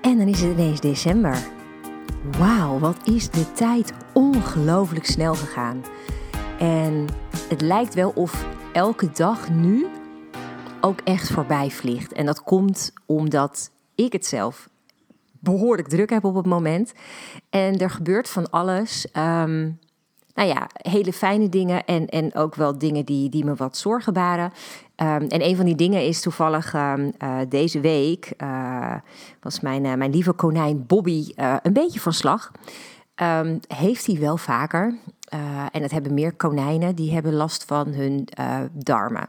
En 0.00 0.18
dan 0.18 0.28
is 0.28 0.40
het 0.40 0.50
ineens 0.58 0.80
december. 0.80 1.48
Wauw, 2.38 2.78
wat 2.78 3.06
is 3.08 3.30
de 3.30 3.52
tijd 3.52 3.92
ongelooflijk 4.12 5.06
snel 5.06 5.34
gegaan. 5.34 5.84
En 6.58 7.06
het 7.48 7.60
lijkt 7.60 7.94
wel 7.94 8.10
of 8.10 8.46
elke 8.72 9.10
dag 9.10 9.50
nu 9.50 9.86
ook 10.80 11.00
echt 11.04 11.30
voorbij 11.30 11.70
vliegt. 11.70 12.12
En 12.12 12.26
dat 12.26 12.42
komt 12.42 12.92
omdat 13.06 13.70
ik 13.94 14.12
het 14.12 14.26
zelf 14.26 14.68
behoorlijk 15.40 15.88
druk 15.88 16.10
heb 16.10 16.24
op 16.24 16.34
het 16.34 16.46
moment. 16.46 16.92
En 17.50 17.78
er 17.78 17.90
gebeurt 17.90 18.28
van 18.28 18.50
alles. 18.50 19.06
Um, 19.16 19.78
nou 20.38 20.50
ja, 20.50 20.66
hele 20.72 21.12
fijne 21.12 21.48
dingen 21.48 21.84
en, 21.84 22.06
en 22.06 22.34
ook 22.34 22.54
wel 22.54 22.78
dingen 22.78 23.04
die, 23.04 23.28
die 23.28 23.44
me 23.44 23.54
wat 23.54 23.76
zorgen 23.76 24.12
baren. 24.12 24.52
Ehm, 24.94 25.22
en 25.22 25.44
een 25.44 25.56
van 25.56 25.64
die 25.64 25.74
dingen 25.74 26.06
is 26.06 26.20
toevallig 26.20 26.74
ehm, 26.74 27.10
eh, 27.18 27.38
deze 27.48 27.80
week 27.80 28.32
uh, 28.42 28.94
was 29.40 29.60
mijn, 29.60 29.84
uh, 29.84 29.94
mijn 29.94 30.10
lieve 30.10 30.32
konijn 30.32 30.86
Bobby 30.86 31.32
een 31.62 31.72
beetje 31.72 32.00
van 32.00 32.12
slag. 32.12 32.50
Um, 33.22 33.60
heeft 33.66 34.06
hij 34.06 34.18
wel 34.18 34.36
vaker. 34.36 34.98
en 35.72 35.80
dat 35.80 35.90
hebben 35.90 36.14
meer 36.14 36.32
konijnen, 36.32 36.94
die 36.94 37.12
hebben 37.12 37.34
last 37.34 37.64
van 37.64 37.88
hun 37.88 38.28
darmen. 38.72 39.28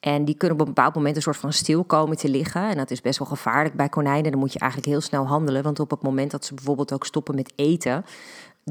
En 0.00 0.24
die 0.24 0.34
kunnen 0.34 0.60
op 0.60 0.66
een 0.66 0.74
bepaald 0.74 0.94
moment 0.94 1.16
een 1.16 1.22
soort 1.22 1.36
van 1.36 1.52
stil 1.52 1.84
komen 1.84 2.16
te 2.16 2.28
liggen. 2.28 2.68
En 2.68 2.76
dat 2.76 2.90
is 2.90 3.00
best 3.00 3.18
wel 3.18 3.28
gevaarlijk 3.28 3.74
bij 3.74 3.88
konijnen. 3.88 4.30
Dan 4.30 4.40
moet 4.40 4.52
je 4.52 4.58
eigenlijk 4.58 4.90
heel 4.90 5.00
snel 5.00 5.26
handelen. 5.26 5.62
Want 5.62 5.80
op 5.80 5.90
het 5.90 6.02
moment 6.02 6.30
dat 6.30 6.44
ze 6.44 6.54
bijvoorbeeld 6.54 6.92
ook 6.92 7.06
stoppen 7.06 7.34
met 7.34 7.52
eten, 7.56 8.04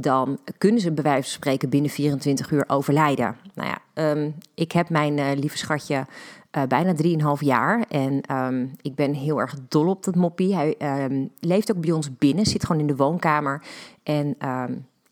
dan 0.01 0.39
kunnen 0.57 0.81
ze 0.81 0.91
bij 0.91 1.03
wijze 1.03 1.21
van 1.21 1.31
spreken 1.31 1.69
binnen 1.69 1.91
24 1.91 2.51
uur 2.51 2.63
overlijden. 2.67 3.37
Nou 3.53 3.69
ja, 3.69 4.11
um, 4.11 4.35
ik 4.53 4.71
heb 4.71 4.89
mijn 4.89 5.17
uh, 5.17 5.25
lieve 5.35 5.57
schatje 5.57 6.05
uh, 6.57 6.63
bijna 6.63 6.93
3,5 7.03 7.39
jaar 7.39 7.85
en 7.89 8.35
um, 8.35 8.71
ik 8.81 8.95
ben 8.95 9.13
heel 9.13 9.39
erg 9.39 9.55
dol 9.67 9.87
op 9.87 10.03
dat 10.03 10.15
moppie. 10.15 10.55
Hij 10.55 10.75
um, 11.03 11.31
leeft 11.39 11.71
ook 11.71 11.81
bij 11.81 11.91
ons 11.91 12.17
binnen, 12.17 12.45
zit 12.45 12.65
gewoon 12.65 12.81
in 12.81 12.87
de 12.87 12.95
woonkamer 12.95 13.63
en 14.03 14.37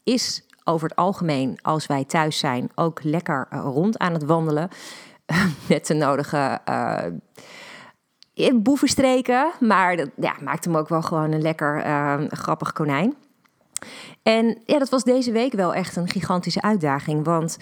is 0.04 0.44
over 0.64 0.88
het 0.88 0.98
algemeen, 0.98 1.58
als 1.62 1.88
wij 1.88 2.04
thuis 2.04 2.38
zijn, 2.38 2.70
ook 2.76 3.04
lekker 3.04 3.48
uh, 3.54 3.60
rond 3.60 3.98
aan 3.98 4.14
het 4.14 4.24
wandelen. 4.24 4.70
met 5.70 5.88
de 5.88 5.94
nodige 5.94 6.62
boevenstreken, 8.54 9.52
maar 9.60 9.96
dat 9.96 10.10
ja, 10.16 10.36
maakt 10.44 10.66
hem 10.66 10.78
ook 10.78 10.90
wel 10.90 11.02
gewoon 11.02 11.32
een 11.32 11.42
lekker 11.42 11.82
grappig 12.30 12.74
konijn. 12.74 13.16
En 14.24 14.58
ja, 14.66 14.80
dat 14.80 14.90
was 14.90 15.04
deze 15.04 15.32
week 15.32 15.54
wel 15.54 15.74
echt 15.74 15.96
een 15.96 16.10
gigantische 16.10 16.62
uitdaging. 16.62 17.26
Want 17.26 17.58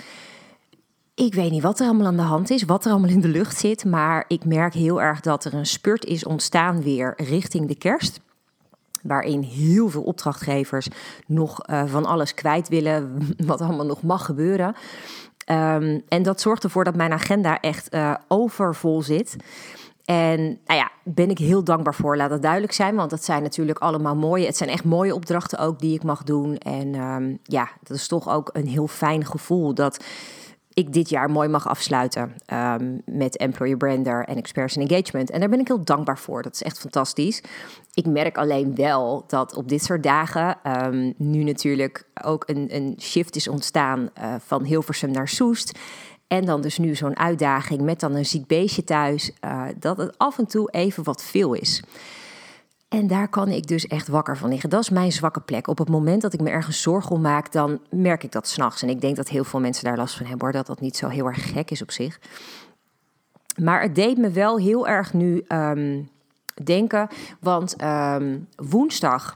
ik 1.15 1.33
weet 1.33 1.51
niet 1.51 1.61
wat 1.61 1.79
er 1.79 1.85
allemaal 1.85 2.07
aan 2.07 2.15
de 2.15 2.21
hand 2.21 2.49
is, 2.49 2.63
wat 2.63 2.85
er 2.85 2.91
allemaal 2.91 3.09
in 3.09 3.21
de 3.21 3.27
lucht 3.27 3.57
zit. 3.57 3.85
Maar 3.85 4.25
ik 4.27 4.45
merk 4.45 4.73
heel 4.73 5.01
erg 5.01 5.19
dat 5.19 5.45
er 5.45 5.53
een 5.53 5.65
spurt 5.65 6.05
is 6.05 6.25
ontstaan 6.25 6.81
weer 6.81 7.13
richting 7.17 7.67
de 7.67 7.75
kerst. 7.75 8.19
Waarin 9.01 9.41
heel 9.41 9.89
veel 9.89 10.01
opdrachtgevers 10.01 10.87
nog 11.27 11.69
uh, 11.69 11.83
van 11.85 12.05
alles 12.05 12.33
kwijt 12.33 12.67
willen, 12.67 13.17
wat 13.45 13.61
allemaal 13.61 13.85
nog 13.85 14.03
mag 14.03 14.25
gebeuren. 14.25 14.75
Um, 15.51 16.03
en 16.07 16.23
dat 16.23 16.41
zorgt 16.41 16.63
ervoor 16.63 16.83
dat 16.83 16.95
mijn 16.95 17.11
agenda 17.11 17.59
echt 17.59 17.93
uh, 17.93 18.15
overvol 18.27 19.01
zit. 19.01 19.35
En 20.05 20.41
nou 20.41 20.79
ja, 20.79 20.91
ben 21.03 21.29
ik 21.29 21.37
heel 21.37 21.63
dankbaar 21.63 21.95
voor, 21.95 22.17
laat 22.17 22.29
dat 22.29 22.41
duidelijk 22.41 22.73
zijn. 22.73 22.95
Want 22.95 23.09
dat 23.09 23.23
zijn 23.23 23.43
natuurlijk 23.43 23.79
allemaal 23.79 24.15
mooie, 24.15 24.45
het 24.45 24.57
zijn 24.57 24.69
echt 24.69 24.83
mooie 24.83 25.15
opdrachten 25.15 25.59
ook 25.59 25.79
die 25.79 25.93
ik 25.93 26.03
mag 26.03 26.23
doen. 26.23 26.57
En 26.57 26.95
um, 26.95 27.39
ja, 27.43 27.69
dat 27.83 27.97
is 27.97 28.07
toch 28.07 28.29
ook 28.29 28.49
een 28.53 28.67
heel 28.67 28.87
fijn 28.87 29.25
gevoel 29.25 29.73
dat 29.73 30.03
ik 30.73 30.93
dit 30.93 31.09
jaar 31.09 31.29
mooi 31.29 31.49
mag 31.49 31.67
afsluiten 31.67 32.35
um, 32.53 33.01
met 33.05 33.37
Employer 33.37 33.77
Brander 33.77 34.25
en 34.25 34.37
Experts 34.37 34.75
Engagement. 34.75 35.29
En 35.29 35.39
daar 35.39 35.49
ben 35.49 35.59
ik 35.59 35.67
heel 35.67 35.83
dankbaar 35.83 36.17
voor. 36.17 36.41
Dat 36.41 36.53
is 36.53 36.63
echt 36.63 36.79
fantastisch. 36.79 37.43
Ik 37.93 38.05
merk 38.05 38.37
alleen 38.37 38.75
wel 38.75 39.23
dat 39.27 39.55
op 39.55 39.69
dit 39.69 39.83
soort 39.83 40.03
dagen 40.03 40.57
um, 40.85 41.13
nu 41.17 41.43
natuurlijk 41.43 42.05
ook 42.23 42.43
een, 42.49 42.75
een 42.75 42.95
shift 42.99 43.35
is 43.35 43.47
ontstaan 43.47 44.09
uh, 44.17 44.35
van 44.39 44.63
Hilversum 44.63 45.11
naar 45.11 45.27
Soest. 45.27 45.79
En 46.33 46.45
dan 46.45 46.61
dus 46.61 46.77
nu 46.77 46.95
zo'n 46.95 47.17
uitdaging 47.17 47.81
met 47.81 47.99
dan 47.99 48.15
een 48.15 48.25
ziek 48.25 48.47
beestje 48.47 48.83
thuis, 48.83 49.31
uh, 49.45 49.63
dat 49.79 49.97
het 49.97 50.17
af 50.17 50.37
en 50.37 50.45
toe 50.45 50.71
even 50.71 51.03
wat 51.03 51.23
veel 51.23 51.53
is. 51.53 51.83
En 52.89 53.07
daar 53.07 53.27
kan 53.27 53.49
ik 53.49 53.67
dus 53.67 53.87
echt 53.87 54.07
wakker 54.07 54.37
van 54.37 54.49
liggen. 54.49 54.69
Dat 54.69 54.81
is 54.81 54.89
mijn 54.89 55.11
zwakke 55.11 55.39
plek. 55.39 55.67
Op 55.67 55.77
het 55.77 55.89
moment 55.89 56.21
dat 56.21 56.33
ik 56.33 56.41
me 56.41 56.49
ergens 56.49 56.81
zorgen 56.81 57.11
om 57.11 57.21
maak, 57.21 57.51
dan 57.51 57.79
merk 57.89 58.23
ik 58.23 58.31
dat 58.31 58.47
s'nachts. 58.47 58.81
En 58.81 58.89
ik 58.89 59.01
denk 59.01 59.15
dat 59.15 59.29
heel 59.29 59.43
veel 59.43 59.59
mensen 59.59 59.83
daar 59.83 59.97
last 59.97 60.15
van 60.15 60.25
hebben, 60.25 60.45
hoor. 60.45 60.55
Dat 60.55 60.67
dat 60.67 60.79
niet 60.79 60.97
zo 60.97 61.07
heel 61.07 61.25
erg 61.25 61.51
gek 61.51 61.71
is 61.71 61.81
op 61.81 61.91
zich. 61.91 62.19
Maar 63.61 63.81
het 63.81 63.95
deed 63.95 64.17
me 64.17 64.29
wel 64.29 64.57
heel 64.57 64.87
erg 64.87 65.13
nu 65.13 65.45
um, 65.47 66.09
denken. 66.63 67.07
Want 67.39 67.75
um, 67.83 68.47
woensdag 68.55 69.35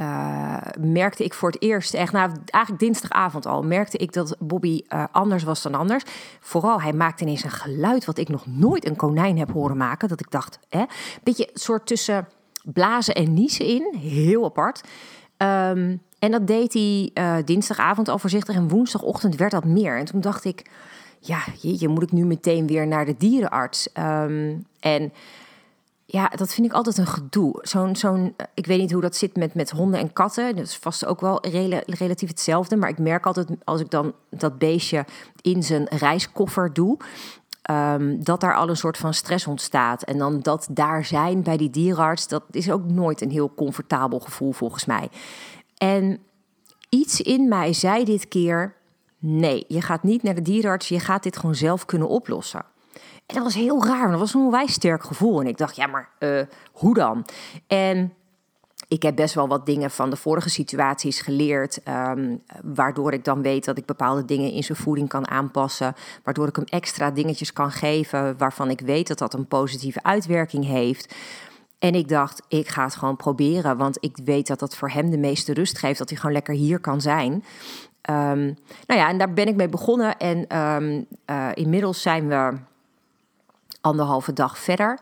uh, 0.00 0.56
merkte 0.80 1.24
ik 1.24 1.34
voor 1.34 1.50
het 1.50 1.62
eerst, 1.62 1.94
echt 1.94 2.12
nou, 2.12 2.30
eigenlijk 2.44 2.84
dinsdagavond 2.84 3.46
al, 3.46 3.62
merkte 3.62 3.96
ik 3.96 4.12
dat 4.12 4.36
Bobby 4.38 4.82
uh, 4.88 5.04
anders 5.12 5.42
was 5.42 5.62
dan 5.62 5.74
anders. 5.74 6.04
Vooral, 6.40 6.80
hij 6.82 6.92
maakte 6.92 7.24
ineens 7.24 7.44
een 7.44 7.50
geluid 7.50 8.04
wat 8.04 8.18
ik 8.18 8.28
nog 8.28 8.46
nooit 8.46 8.86
een 8.86 8.96
konijn 8.96 9.38
heb 9.38 9.52
horen 9.52 9.76
maken. 9.76 10.08
Dat 10.08 10.20
ik 10.20 10.30
dacht, 10.30 10.58
hè, 10.68 10.84
beetje 11.22 11.48
een 11.52 11.60
soort 11.60 11.86
tussen 11.86 12.28
blazen 12.64 13.14
en 13.14 13.34
niezen 13.34 13.66
in, 13.66 13.94
heel 13.98 14.44
apart. 14.44 14.80
Um, 15.36 16.00
en 16.18 16.30
dat 16.30 16.46
deed 16.46 16.72
hij 16.72 17.10
uh, 17.14 17.36
dinsdagavond 17.44 18.08
al 18.08 18.18
voorzichtig 18.18 18.54
en 18.54 18.68
woensdagochtend 18.68 19.36
werd 19.36 19.50
dat 19.50 19.64
meer. 19.64 19.98
En 19.98 20.04
toen 20.04 20.20
dacht 20.20 20.44
ik, 20.44 20.70
ja, 21.20 21.38
jeetje, 21.60 21.88
moet 21.88 22.02
ik 22.02 22.12
nu 22.12 22.24
meteen 22.24 22.66
weer 22.66 22.86
naar 22.86 23.04
de 23.04 23.14
dierenarts? 23.18 23.88
Um, 23.98 24.66
en 24.80 25.12
ja, 26.10 26.28
dat 26.28 26.54
vind 26.54 26.66
ik 26.66 26.72
altijd 26.72 26.98
een 26.98 27.06
gedoe. 27.06 27.58
Zo'n, 27.62 27.96
zo'n, 27.96 28.34
ik 28.54 28.66
weet 28.66 28.78
niet 28.78 28.92
hoe 28.92 29.00
dat 29.00 29.16
zit 29.16 29.36
met, 29.36 29.54
met 29.54 29.70
honden 29.70 30.00
en 30.00 30.12
katten. 30.12 30.56
Dat 30.56 30.66
is 30.66 30.76
vast 30.76 31.06
ook 31.06 31.20
wel 31.20 31.46
rela 31.46 31.82
relatief 31.86 32.28
hetzelfde. 32.28 32.76
Maar 32.76 32.88
ik 32.88 32.98
merk 32.98 33.26
altijd 33.26 33.48
als 33.64 33.80
ik 33.80 33.90
dan 33.90 34.12
dat 34.30 34.58
beestje 34.58 35.04
in 35.40 35.62
zijn 35.62 35.84
reiskoffer 35.84 36.72
doe. 36.72 36.96
Um, 37.70 38.24
dat 38.24 38.40
daar 38.40 38.54
al 38.54 38.68
een 38.68 38.76
soort 38.76 38.96
van 38.96 39.14
stress 39.14 39.46
ontstaat. 39.46 40.02
En 40.02 40.18
dan 40.18 40.40
dat 40.40 40.68
daar 40.70 41.04
zijn 41.04 41.42
bij 41.42 41.56
die 41.56 41.70
dierenarts, 41.70 42.28
dat 42.28 42.42
is 42.50 42.70
ook 42.70 42.84
nooit 42.84 43.20
een 43.20 43.30
heel 43.30 43.54
comfortabel 43.54 44.18
gevoel 44.18 44.52
volgens 44.52 44.84
mij. 44.84 45.08
En 45.76 46.18
iets 46.88 47.20
in 47.20 47.48
mij 47.48 47.72
zei 47.72 48.04
dit 48.04 48.28
keer: 48.28 48.74
nee, 49.18 49.64
je 49.66 49.80
gaat 49.80 50.02
niet 50.02 50.22
naar 50.22 50.34
de 50.34 50.42
dierenarts, 50.42 50.88
je 50.88 51.00
gaat 51.00 51.22
dit 51.22 51.36
gewoon 51.36 51.54
zelf 51.54 51.84
kunnen 51.84 52.08
oplossen. 52.08 52.64
En 53.28 53.34
dat 53.34 53.44
was 53.44 53.54
heel 53.54 53.84
raar, 53.84 54.10
dat 54.10 54.18
was 54.18 54.34
een 54.34 54.40
onwijs 54.40 54.72
sterk 54.72 55.04
gevoel. 55.04 55.40
En 55.40 55.46
ik 55.46 55.56
dacht, 55.56 55.76
ja, 55.76 55.86
maar 55.86 56.08
uh, 56.18 56.40
hoe 56.72 56.94
dan? 56.94 57.24
En 57.66 58.12
ik 58.88 59.02
heb 59.02 59.16
best 59.16 59.34
wel 59.34 59.48
wat 59.48 59.66
dingen 59.66 59.90
van 59.90 60.10
de 60.10 60.16
vorige 60.16 60.50
situaties 60.50 61.20
geleerd, 61.20 61.80
um, 61.88 62.42
waardoor 62.62 63.12
ik 63.12 63.24
dan 63.24 63.42
weet 63.42 63.64
dat 63.64 63.78
ik 63.78 63.86
bepaalde 63.86 64.24
dingen 64.24 64.52
in 64.52 64.64
zijn 64.64 64.78
voeding 64.78 65.08
kan 65.08 65.28
aanpassen, 65.28 65.94
waardoor 66.24 66.48
ik 66.48 66.56
hem 66.56 66.64
extra 66.64 67.10
dingetjes 67.10 67.52
kan 67.52 67.70
geven 67.70 68.38
waarvan 68.38 68.70
ik 68.70 68.80
weet 68.80 69.08
dat 69.08 69.18
dat 69.18 69.34
een 69.34 69.46
positieve 69.46 70.02
uitwerking 70.02 70.64
heeft. 70.64 71.14
En 71.78 71.94
ik 71.94 72.08
dacht, 72.08 72.42
ik 72.48 72.68
ga 72.68 72.84
het 72.84 72.96
gewoon 72.96 73.16
proberen, 73.16 73.76
want 73.76 73.96
ik 74.00 74.16
weet 74.24 74.46
dat 74.46 74.58
dat 74.58 74.76
voor 74.76 74.90
hem 74.90 75.10
de 75.10 75.18
meeste 75.18 75.52
rust 75.52 75.78
geeft, 75.78 75.98
dat 75.98 76.08
hij 76.08 76.18
gewoon 76.18 76.34
lekker 76.34 76.54
hier 76.54 76.78
kan 76.78 77.00
zijn. 77.00 77.32
Um, 77.32 78.56
nou 78.86 79.00
ja, 79.00 79.08
en 79.08 79.18
daar 79.18 79.32
ben 79.32 79.46
ik 79.46 79.56
mee 79.56 79.68
begonnen 79.68 80.16
en 80.16 80.58
um, 80.58 81.06
uh, 81.30 81.48
inmiddels 81.54 82.02
zijn 82.02 82.28
we 82.28 82.52
anderhalve 83.80 84.32
dag 84.32 84.58
verder. 84.58 84.98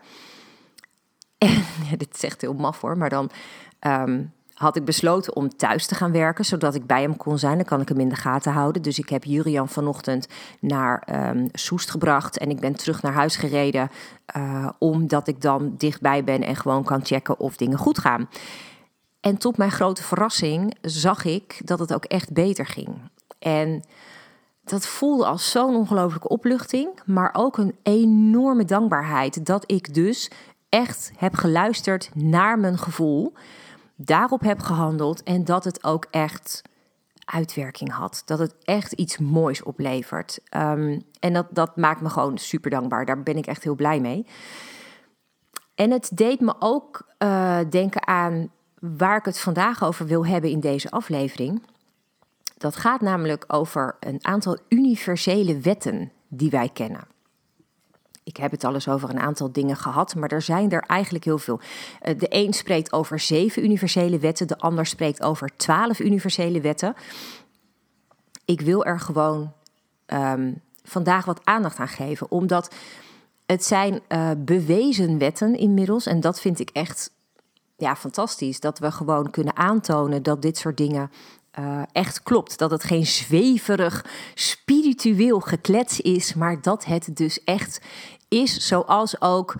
En 1.37 1.63
dit 1.97 2.23
echt 2.23 2.41
heel 2.41 2.53
maf 2.53 2.81
hoor, 2.81 2.97
maar 2.97 3.09
dan 3.09 3.29
um, 3.79 4.33
had 4.57 4.75
ik 4.75 4.85
besloten 4.85 5.35
om 5.35 5.55
thuis 5.55 5.85
te 5.85 5.95
gaan 5.95 6.11
werken, 6.11 6.45
zodat 6.45 6.75
ik 6.75 6.85
bij 6.85 7.01
hem 7.01 7.17
kon 7.17 7.39
zijn. 7.39 7.55
Dan 7.55 7.65
kan 7.65 7.81
ik 7.81 7.89
hem 7.89 7.99
in 7.99 8.09
de 8.09 8.15
gaten 8.15 8.51
houden. 8.51 8.81
Dus 8.81 8.99
ik 8.99 9.09
heb 9.09 9.23
Jurian 9.23 9.69
vanochtend 9.69 10.27
naar 10.59 11.07
um, 11.29 11.49
Soest 11.51 11.89
gebracht 11.89 12.37
en 12.37 12.49
ik 12.49 12.59
ben 12.59 12.75
terug 12.75 13.01
naar 13.01 13.13
huis 13.13 13.35
gereden, 13.35 13.89
uh, 14.37 14.69
omdat 14.79 15.27
ik 15.27 15.41
dan 15.41 15.73
dichtbij 15.77 16.23
ben 16.23 16.43
en 16.43 16.55
gewoon 16.55 16.83
kan 16.83 17.05
checken 17.05 17.39
of 17.39 17.57
dingen 17.57 17.77
goed 17.77 17.99
gaan. 17.99 18.29
En 19.19 19.37
tot 19.37 19.57
mijn 19.57 19.71
grote 19.71 20.03
verrassing 20.03 20.77
zag 20.81 21.25
ik 21.25 21.61
dat 21.65 21.79
het 21.79 21.93
ook 21.93 22.05
echt 22.05 22.33
beter 22.33 22.65
ging. 22.65 22.89
En 23.39 23.83
dat 24.69 24.87
voelde 24.87 25.25
als 25.25 25.51
zo'n 25.51 25.75
ongelooflijke 25.75 26.27
opluchting, 26.27 26.89
maar 27.05 27.29
ook 27.33 27.57
een 27.57 27.75
enorme 27.83 28.65
dankbaarheid 28.65 29.45
dat 29.45 29.71
ik 29.71 29.93
dus 29.93 30.31
echt 30.69 31.11
heb 31.17 31.35
geluisterd 31.35 32.09
naar 32.13 32.59
mijn 32.59 32.77
gevoel. 32.77 33.33
daarop 33.95 34.41
heb 34.41 34.59
gehandeld 34.59 35.23
en 35.23 35.45
dat 35.45 35.63
het 35.63 35.83
ook 35.83 36.07
echt 36.11 36.61
uitwerking 37.25 37.91
had. 37.91 38.21
Dat 38.25 38.39
het 38.39 38.55
echt 38.63 38.91
iets 38.91 39.17
moois 39.17 39.63
oplevert. 39.63 40.39
Ehm, 40.49 40.99
en 41.19 41.33
dat, 41.33 41.47
dat 41.49 41.77
maakt 41.77 42.01
me 42.01 42.09
gewoon 42.09 42.37
super 42.37 42.69
dankbaar. 42.69 43.05
Daar 43.05 43.23
ben 43.23 43.37
ik 43.37 43.47
echt 43.47 43.63
heel 43.63 43.75
blij 43.75 43.99
mee. 43.99 44.25
En 45.75 45.91
het 45.91 46.09
deed 46.13 46.39
me 46.39 46.55
ook 46.59 47.07
uh, 47.23 47.59
denken 47.69 48.07
aan 48.07 48.51
waar 48.79 49.17
ik 49.17 49.25
het 49.25 49.39
vandaag 49.39 49.83
over 49.83 50.05
wil 50.05 50.25
hebben 50.25 50.49
in 50.49 50.59
deze 50.59 50.89
aflevering. 50.89 51.61
Dat 52.57 52.75
gaat 52.75 53.01
namelijk 53.01 53.43
over 53.47 53.95
een 53.99 54.19
aantal 54.21 54.57
universele 54.69 55.59
wetten 55.59 56.11
die 56.27 56.49
wij 56.49 56.69
kennen. 56.69 57.07
Ik 58.23 58.37
heb 58.37 58.51
het 58.51 58.63
al 58.63 58.73
eens 58.73 58.87
over 58.87 59.09
een 59.09 59.19
aantal 59.19 59.51
dingen 59.51 59.75
gehad, 59.75 60.15
maar 60.15 60.31
er 60.31 60.41
zijn 60.41 60.71
er 60.71 60.81
eigenlijk 60.81 61.25
heel 61.25 61.37
veel. 61.37 61.59
Eh, 62.01 62.19
de 62.19 62.27
een 62.29 62.53
spreekt 62.53 62.93
over 62.93 63.19
zeven 63.19 63.63
universele 63.63 64.19
wetten, 64.19 64.47
de 64.47 64.57
ander 64.57 64.85
spreekt 64.85 65.23
over 65.23 65.49
twaalf 65.55 65.99
universele 65.99 66.61
wetten. 66.61 66.95
Ik 68.45 68.61
wil 68.61 68.85
er 68.85 68.99
gewoon 68.99 69.53
um, 70.07 70.61
vandaag 70.83 71.25
wat 71.25 71.41
aandacht 71.43 71.77
aan 71.77 71.87
geven, 71.87 72.31
omdat 72.31 72.73
het 73.45 73.65
zijn 73.65 73.99
uh, 74.09 74.31
bewezen 74.37 75.17
wetten 75.17 75.55
inmiddels. 75.55 76.05
En 76.05 76.19
dat 76.19 76.41
vind 76.41 76.59
ik 76.59 76.69
echt 76.69 77.11
ja, 77.77 77.95
fantastisch. 77.95 78.59
Dat 78.59 78.79
we 78.79 78.91
gewoon 78.91 79.29
kunnen 79.29 79.55
aantonen 79.55 80.23
dat 80.23 80.41
dit 80.41 80.57
soort 80.57 80.77
dingen 80.77 81.11
uh, 81.59 81.81
echt 81.91 82.23
klopt. 82.23 82.57
Dat 82.57 82.71
het 82.71 82.83
geen 82.83 83.05
zweverig, 83.05 84.05
spiritueel 84.33 85.39
geklets 85.39 86.01
is, 86.01 86.33
maar 86.33 86.61
dat 86.61 86.85
het 86.85 87.09
dus 87.13 87.43
echt 87.43 87.81
is 88.27 88.67
zoals 88.67 89.21
ook 89.21 89.55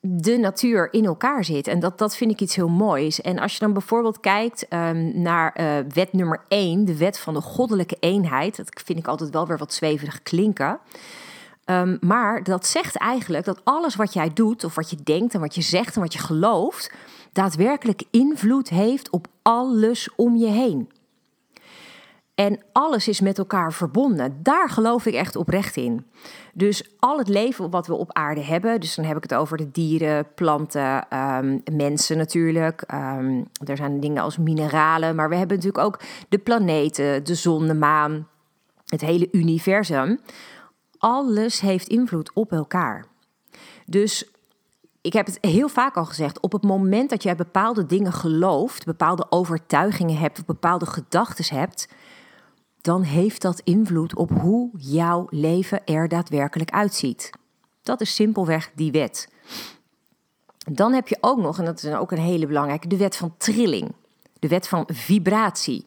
de 0.00 0.36
natuur 0.36 0.92
in 0.92 1.04
elkaar 1.04 1.44
zit. 1.44 1.66
En 1.66 1.80
dat, 1.80 1.98
dat 1.98 2.16
vind 2.16 2.30
ik 2.30 2.40
iets 2.40 2.54
heel 2.54 2.68
moois. 2.68 3.20
En 3.20 3.38
als 3.38 3.52
je 3.52 3.58
dan 3.58 3.72
bijvoorbeeld 3.72 4.20
kijkt 4.20 4.66
um, 4.72 5.22
naar 5.22 5.60
uh, 5.60 5.92
wet 5.92 6.12
nummer 6.12 6.44
1, 6.48 6.84
de 6.84 6.96
wet 6.96 7.18
van 7.18 7.34
de 7.34 7.40
goddelijke 7.40 7.96
eenheid, 8.00 8.56
dat 8.56 8.68
vind 8.84 8.98
ik 8.98 9.06
altijd 9.06 9.30
wel 9.30 9.46
weer 9.46 9.58
wat 9.58 9.74
zweverig 9.74 10.22
klinken. 10.22 10.78
Um, 11.66 11.98
maar 12.00 12.42
dat 12.42 12.66
zegt 12.66 12.96
eigenlijk 12.96 13.44
dat 13.44 13.60
alles 13.64 13.94
wat 13.94 14.12
jij 14.12 14.32
doet, 14.34 14.64
of 14.64 14.74
wat 14.74 14.90
je 14.90 14.96
denkt 15.02 15.34
en 15.34 15.40
wat 15.40 15.54
je 15.54 15.62
zegt 15.62 15.94
en 15.94 16.00
wat 16.00 16.12
je 16.12 16.18
gelooft, 16.18 16.92
daadwerkelijk 17.34 18.02
invloed 18.10 18.68
heeft 18.68 19.10
op 19.10 19.26
alles 19.42 20.14
om 20.16 20.36
je 20.36 20.46
heen. 20.46 20.88
En 22.34 22.60
alles 22.72 23.08
is 23.08 23.20
met 23.20 23.38
elkaar 23.38 23.72
verbonden. 23.72 24.38
Daar 24.42 24.68
geloof 24.68 25.06
ik 25.06 25.14
echt 25.14 25.36
oprecht 25.36 25.76
in. 25.76 26.06
Dus 26.52 26.90
al 26.98 27.18
het 27.18 27.28
leven 27.28 27.70
wat 27.70 27.86
we 27.86 27.94
op 27.94 28.12
aarde 28.12 28.40
hebben, 28.40 28.80
dus 28.80 28.94
dan 28.94 29.04
heb 29.04 29.16
ik 29.16 29.22
het 29.22 29.34
over 29.34 29.56
de 29.56 29.70
dieren, 29.70 30.26
planten, 30.34 31.18
um, 31.18 31.62
mensen 31.72 32.16
natuurlijk. 32.16 32.84
Um, 32.94 33.48
er 33.64 33.76
zijn 33.76 34.00
dingen 34.00 34.22
als 34.22 34.38
mineralen, 34.38 35.14
maar 35.14 35.28
we 35.28 35.36
hebben 35.36 35.56
natuurlijk 35.56 35.84
ook 35.84 36.00
de 36.28 36.38
planeten, 36.38 37.24
de 37.24 37.34
zon, 37.34 37.66
de 37.66 37.74
maan, 37.74 38.28
het 38.86 39.00
hele 39.00 39.28
universum. 39.32 40.20
Alles 40.98 41.60
heeft 41.60 41.88
invloed 41.88 42.32
op 42.32 42.52
elkaar. 42.52 43.04
Dus 43.86 44.30
ik 45.04 45.12
heb 45.12 45.26
het 45.26 45.38
heel 45.40 45.68
vaak 45.68 45.96
al 45.96 46.04
gezegd, 46.04 46.40
op 46.40 46.52
het 46.52 46.62
moment 46.62 47.10
dat 47.10 47.22
jij 47.22 47.36
bepaalde 47.36 47.86
dingen 47.86 48.12
gelooft, 48.12 48.84
bepaalde 48.84 49.26
overtuigingen 49.30 50.16
hebt, 50.16 50.46
bepaalde 50.46 50.86
gedachten 50.86 51.56
hebt, 51.56 51.88
dan 52.80 53.02
heeft 53.02 53.42
dat 53.42 53.60
invloed 53.64 54.16
op 54.16 54.30
hoe 54.30 54.70
jouw 54.76 55.26
leven 55.30 55.84
er 55.84 56.08
daadwerkelijk 56.08 56.70
uitziet. 56.70 57.30
Dat 57.82 58.00
is 58.00 58.14
simpelweg 58.14 58.70
die 58.74 58.92
wet. 58.92 59.28
Dan 60.70 60.92
heb 60.92 61.08
je 61.08 61.18
ook 61.20 61.38
nog, 61.38 61.58
en 61.58 61.64
dat 61.64 61.82
is 61.82 61.92
ook 61.92 62.12
een 62.12 62.18
hele 62.18 62.46
belangrijke, 62.46 62.88
de 62.88 62.96
wet 62.96 63.16
van 63.16 63.34
trilling. 63.36 63.92
De 64.38 64.48
wet 64.48 64.68
van 64.68 64.88
vibratie. 64.92 65.86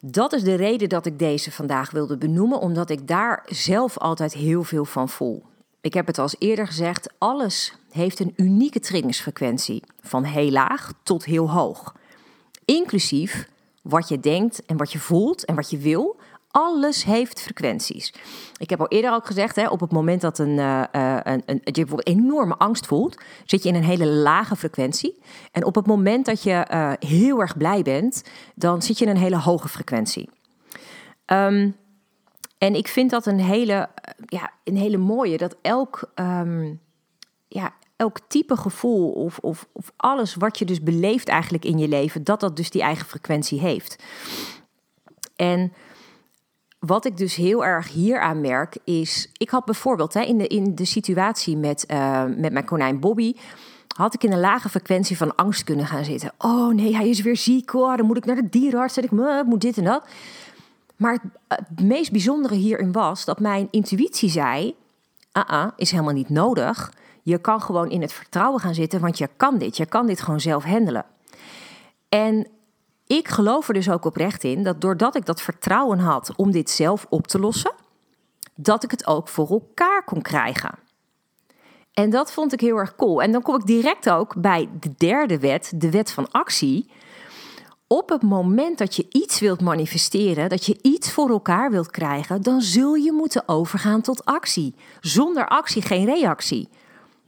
Dat 0.00 0.32
is 0.32 0.42
de 0.42 0.54
reden 0.54 0.88
dat 0.88 1.06
ik 1.06 1.18
deze 1.18 1.52
vandaag 1.52 1.90
wilde 1.90 2.18
benoemen, 2.18 2.60
omdat 2.60 2.90
ik 2.90 3.08
daar 3.08 3.42
zelf 3.46 3.98
altijd 3.98 4.32
heel 4.32 4.62
veel 4.62 4.84
van 4.84 5.08
voel. 5.08 5.42
Ik 5.82 5.94
heb 5.94 6.06
het 6.06 6.18
al 6.18 6.28
eerder 6.38 6.66
gezegd, 6.66 7.12
alles 7.18 7.74
heeft 7.90 8.20
een 8.20 8.32
unieke 8.36 8.80
trillingsfrequentie, 8.80 9.82
van 10.00 10.24
heel 10.24 10.50
laag 10.50 10.92
tot 11.02 11.24
heel 11.24 11.50
hoog. 11.50 11.94
Inclusief 12.64 13.48
wat 13.82 14.08
je 14.08 14.20
denkt 14.20 14.64
en 14.66 14.76
wat 14.76 14.92
je 14.92 14.98
voelt 14.98 15.44
en 15.44 15.54
wat 15.54 15.70
je 15.70 15.78
wil. 15.78 16.20
Alles 16.50 17.04
heeft 17.04 17.40
frequenties. 17.40 18.14
Ik 18.56 18.70
heb 18.70 18.80
al 18.80 18.88
eerder 18.88 19.12
ook 19.12 19.26
gezegd, 19.26 19.56
hè, 19.56 19.68
op 19.68 19.80
het 19.80 19.92
moment 19.92 20.20
dat 20.20 20.38
een, 20.38 20.58
uh, 20.58 20.82
een, 20.92 21.42
een, 21.46 21.60
je 21.62 21.72
bijvoorbeeld 21.72 22.06
enorme 22.06 22.56
angst 22.56 22.86
voelt, 22.86 23.22
zit 23.44 23.62
je 23.62 23.68
in 23.68 23.74
een 23.74 23.84
hele 23.84 24.06
lage 24.06 24.56
frequentie. 24.56 25.18
En 25.52 25.64
op 25.64 25.74
het 25.74 25.86
moment 25.86 26.26
dat 26.26 26.42
je 26.42 26.66
uh, 26.70 26.92
heel 26.98 27.40
erg 27.40 27.56
blij 27.56 27.82
bent, 27.82 28.22
dan 28.54 28.82
zit 28.82 28.98
je 28.98 29.04
in 29.04 29.10
een 29.10 29.22
hele 29.22 29.38
hoge 29.38 29.68
frequentie. 29.68 30.30
Um, 31.26 31.76
en 32.62 32.74
ik 32.74 32.88
vind 32.88 33.10
dat 33.10 33.26
een 33.26 33.40
hele, 33.40 33.88
ja, 34.26 34.50
een 34.64 34.76
hele 34.76 34.96
mooie, 34.96 35.36
dat 35.36 35.56
elk, 35.62 36.10
um, 36.14 36.80
ja, 37.48 37.74
elk 37.96 38.18
type 38.28 38.56
gevoel 38.56 39.10
of, 39.10 39.38
of, 39.38 39.68
of 39.72 39.92
alles 39.96 40.34
wat 40.34 40.58
je 40.58 40.64
dus 40.64 40.82
beleeft 40.82 41.28
eigenlijk 41.28 41.64
in 41.64 41.78
je 41.78 41.88
leven, 41.88 42.24
dat 42.24 42.40
dat 42.40 42.56
dus 42.56 42.70
die 42.70 42.82
eigen 42.82 43.06
frequentie 43.06 43.60
heeft. 43.60 44.02
En 45.36 45.72
wat 46.78 47.04
ik 47.04 47.16
dus 47.16 47.34
heel 47.34 47.64
erg 47.64 47.88
hier 47.88 48.20
aan 48.20 48.40
merk 48.40 48.76
is, 48.84 49.30
ik 49.36 49.50
had 49.50 49.64
bijvoorbeeld 49.64 50.14
hè, 50.14 50.20
in, 50.20 50.38
de, 50.38 50.46
in 50.46 50.74
de 50.74 50.84
situatie 50.84 51.56
met, 51.56 51.84
uh, 51.90 52.24
met 52.36 52.52
mijn 52.52 52.64
konijn 52.64 53.00
Bobby, 53.00 53.34
had 53.96 54.14
ik 54.14 54.24
in 54.24 54.32
een 54.32 54.40
lage 54.40 54.68
frequentie 54.68 55.16
van 55.16 55.34
angst 55.34 55.64
kunnen 55.64 55.86
gaan 55.86 56.04
zitten. 56.04 56.32
Oh 56.38 56.74
nee, 56.74 56.96
hij 56.96 57.08
is 57.08 57.20
weer 57.20 57.36
ziek, 57.36 57.74
oh, 57.74 57.96
dan 57.96 58.06
moet 58.06 58.16
ik 58.16 58.24
naar 58.24 58.36
de 58.36 58.48
dierenarts 58.48 58.96
en 58.96 59.04
ik 59.04 59.10
moet 59.46 59.60
dit 59.60 59.76
en 59.76 59.84
dat. 59.84 60.04
Maar 61.02 61.18
het 61.48 61.80
meest 61.80 62.10
bijzondere 62.10 62.54
hierin 62.54 62.92
was 62.92 63.24
dat 63.24 63.40
mijn 63.40 63.68
intuïtie 63.70 64.30
zei: 64.30 64.76
ah, 65.32 65.48
ah, 65.48 65.72
is 65.76 65.90
helemaal 65.90 66.12
niet 66.12 66.28
nodig. 66.28 66.92
Je 67.22 67.38
kan 67.38 67.62
gewoon 67.62 67.90
in 67.90 68.00
het 68.00 68.12
vertrouwen 68.12 68.60
gaan 68.60 68.74
zitten, 68.74 69.00
want 69.00 69.18
je 69.18 69.28
kan 69.36 69.58
dit. 69.58 69.76
Je 69.76 69.86
kan 69.86 70.06
dit 70.06 70.20
gewoon 70.20 70.40
zelf 70.40 70.64
handelen. 70.64 71.04
En 72.08 72.46
ik 73.06 73.28
geloof 73.28 73.68
er 73.68 73.74
dus 73.74 73.90
ook 73.90 74.04
oprecht 74.04 74.44
in 74.44 74.62
dat 74.62 74.80
doordat 74.80 75.16
ik 75.16 75.26
dat 75.26 75.40
vertrouwen 75.40 75.98
had 75.98 76.32
om 76.36 76.50
dit 76.50 76.70
zelf 76.70 77.06
op 77.08 77.26
te 77.26 77.38
lossen, 77.38 77.72
dat 78.54 78.84
ik 78.84 78.90
het 78.90 79.06
ook 79.06 79.28
voor 79.28 79.48
elkaar 79.48 80.04
kon 80.04 80.22
krijgen. 80.22 80.74
En 81.92 82.10
dat 82.10 82.32
vond 82.32 82.52
ik 82.52 82.60
heel 82.60 82.76
erg 82.76 82.96
cool. 82.96 83.22
En 83.22 83.32
dan 83.32 83.42
kom 83.42 83.54
ik 83.54 83.66
direct 83.66 84.10
ook 84.10 84.40
bij 84.40 84.68
de 84.80 84.94
derde 84.96 85.38
wet, 85.38 85.72
de 85.74 85.90
wet 85.90 86.12
van 86.12 86.30
actie 86.30 86.90
op 87.92 88.08
het 88.08 88.22
moment 88.22 88.78
dat 88.78 88.96
je 88.96 89.06
iets 89.10 89.40
wilt 89.40 89.60
manifesteren, 89.60 90.48
dat 90.48 90.66
je 90.66 90.78
iets 90.82 91.12
voor 91.12 91.30
elkaar 91.30 91.70
wilt 91.70 91.90
krijgen, 91.90 92.42
dan 92.42 92.60
zul 92.60 92.94
je 92.94 93.12
moeten 93.12 93.48
overgaan 93.48 94.00
tot 94.00 94.24
actie. 94.24 94.74
Zonder 95.00 95.48
actie 95.48 95.82
geen 95.82 96.04
reactie. 96.04 96.68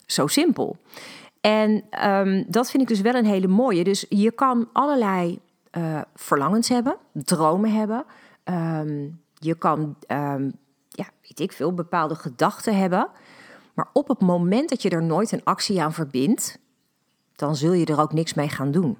Zo 0.06 0.26
simpel. 0.26 0.76
En 1.40 1.84
um, 2.08 2.44
dat 2.48 2.70
vind 2.70 2.82
ik 2.82 2.88
dus 2.88 3.00
wel 3.00 3.14
een 3.14 3.26
hele 3.26 3.46
mooie. 3.46 3.84
Dus 3.84 4.06
je 4.08 4.30
kan 4.30 4.68
allerlei 4.72 5.38
uh, 5.72 6.00
verlangens 6.14 6.68
hebben, 6.68 6.96
dromen 7.12 7.72
hebben. 7.72 8.04
Um, 8.44 9.20
je 9.34 9.54
kan, 9.54 9.96
um, 10.08 10.52
ja, 10.88 11.06
weet 11.22 11.40
ik 11.40 11.52
veel, 11.52 11.74
bepaalde 11.74 12.14
gedachten 12.14 12.76
hebben. 12.76 13.08
Maar 13.74 13.88
op 13.92 14.08
het 14.08 14.20
moment 14.20 14.68
dat 14.68 14.82
je 14.82 14.90
er 14.90 15.02
nooit 15.02 15.32
een 15.32 15.44
actie 15.44 15.82
aan 15.82 15.92
verbindt, 15.92 16.58
dan 17.36 17.56
zul 17.56 17.72
je 17.72 17.86
er 17.86 18.00
ook 18.00 18.12
niks 18.12 18.34
mee 18.34 18.48
gaan 18.48 18.70
doen. 18.70 18.96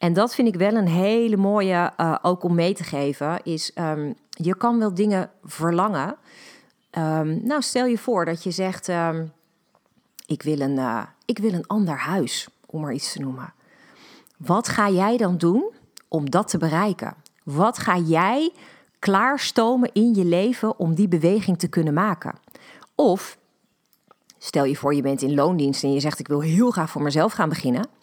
En 0.00 0.12
dat 0.12 0.34
vind 0.34 0.48
ik 0.48 0.54
wel 0.54 0.74
een 0.74 0.88
hele 0.88 1.36
mooie, 1.36 1.92
uh, 1.96 2.16
ook 2.22 2.42
om 2.42 2.54
mee 2.54 2.74
te 2.74 2.84
geven, 2.84 3.42
is 3.42 3.72
um, 3.74 4.14
je 4.30 4.56
kan 4.56 4.78
wel 4.78 4.94
dingen 4.94 5.30
verlangen. 5.44 6.16
Um, 6.98 7.40
nou, 7.46 7.62
stel 7.62 7.86
je 7.86 7.98
voor 7.98 8.24
dat 8.24 8.42
je 8.42 8.50
zegt, 8.50 8.88
um, 8.88 9.32
ik, 10.26 10.42
wil 10.42 10.60
een, 10.60 10.76
uh, 10.76 11.02
ik 11.24 11.38
wil 11.38 11.52
een 11.52 11.66
ander 11.66 11.98
huis, 11.98 12.48
om 12.66 12.80
maar 12.80 12.92
iets 12.92 13.12
te 13.12 13.20
noemen. 13.20 13.52
Wat 14.36 14.68
ga 14.68 14.90
jij 14.90 15.16
dan 15.16 15.36
doen 15.36 15.70
om 16.08 16.30
dat 16.30 16.48
te 16.48 16.58
bereiken? 16.58 17.14
Wat 17.42 17.78
ga 17.78 17.96
jij 17.96 18.52
klaarstomen 18.98 19.90
in 19.92 20.14
je 20.14 20.24
leven 20.24 20.78
om 20.78 20.94
die 20.94 21.08
beweging 21.08 21.58
te 21.58 21.68
kunnen 21.68 21.94
maken? 21.94 22.34
Of 22.94 23.38
stel 24.38 24.64
je 24.64 24.76
voor, 24.76 24.94
je 24.94 25.02
bent 25.02 25.22
in 25.22 25.34
loondienst 25.34 25.82
en 25.82 25.92
je 25.92 26.00
zegt, 26.00 26.18
ik 26.18 26.28
wil 26.28 26.40
heel 26.40 26.70
graag 26.70 26.90
voor 26.90 27.02
mezelf 27.02 27.32
gaan 27.32 27.48
beginnen. 27.48 27.98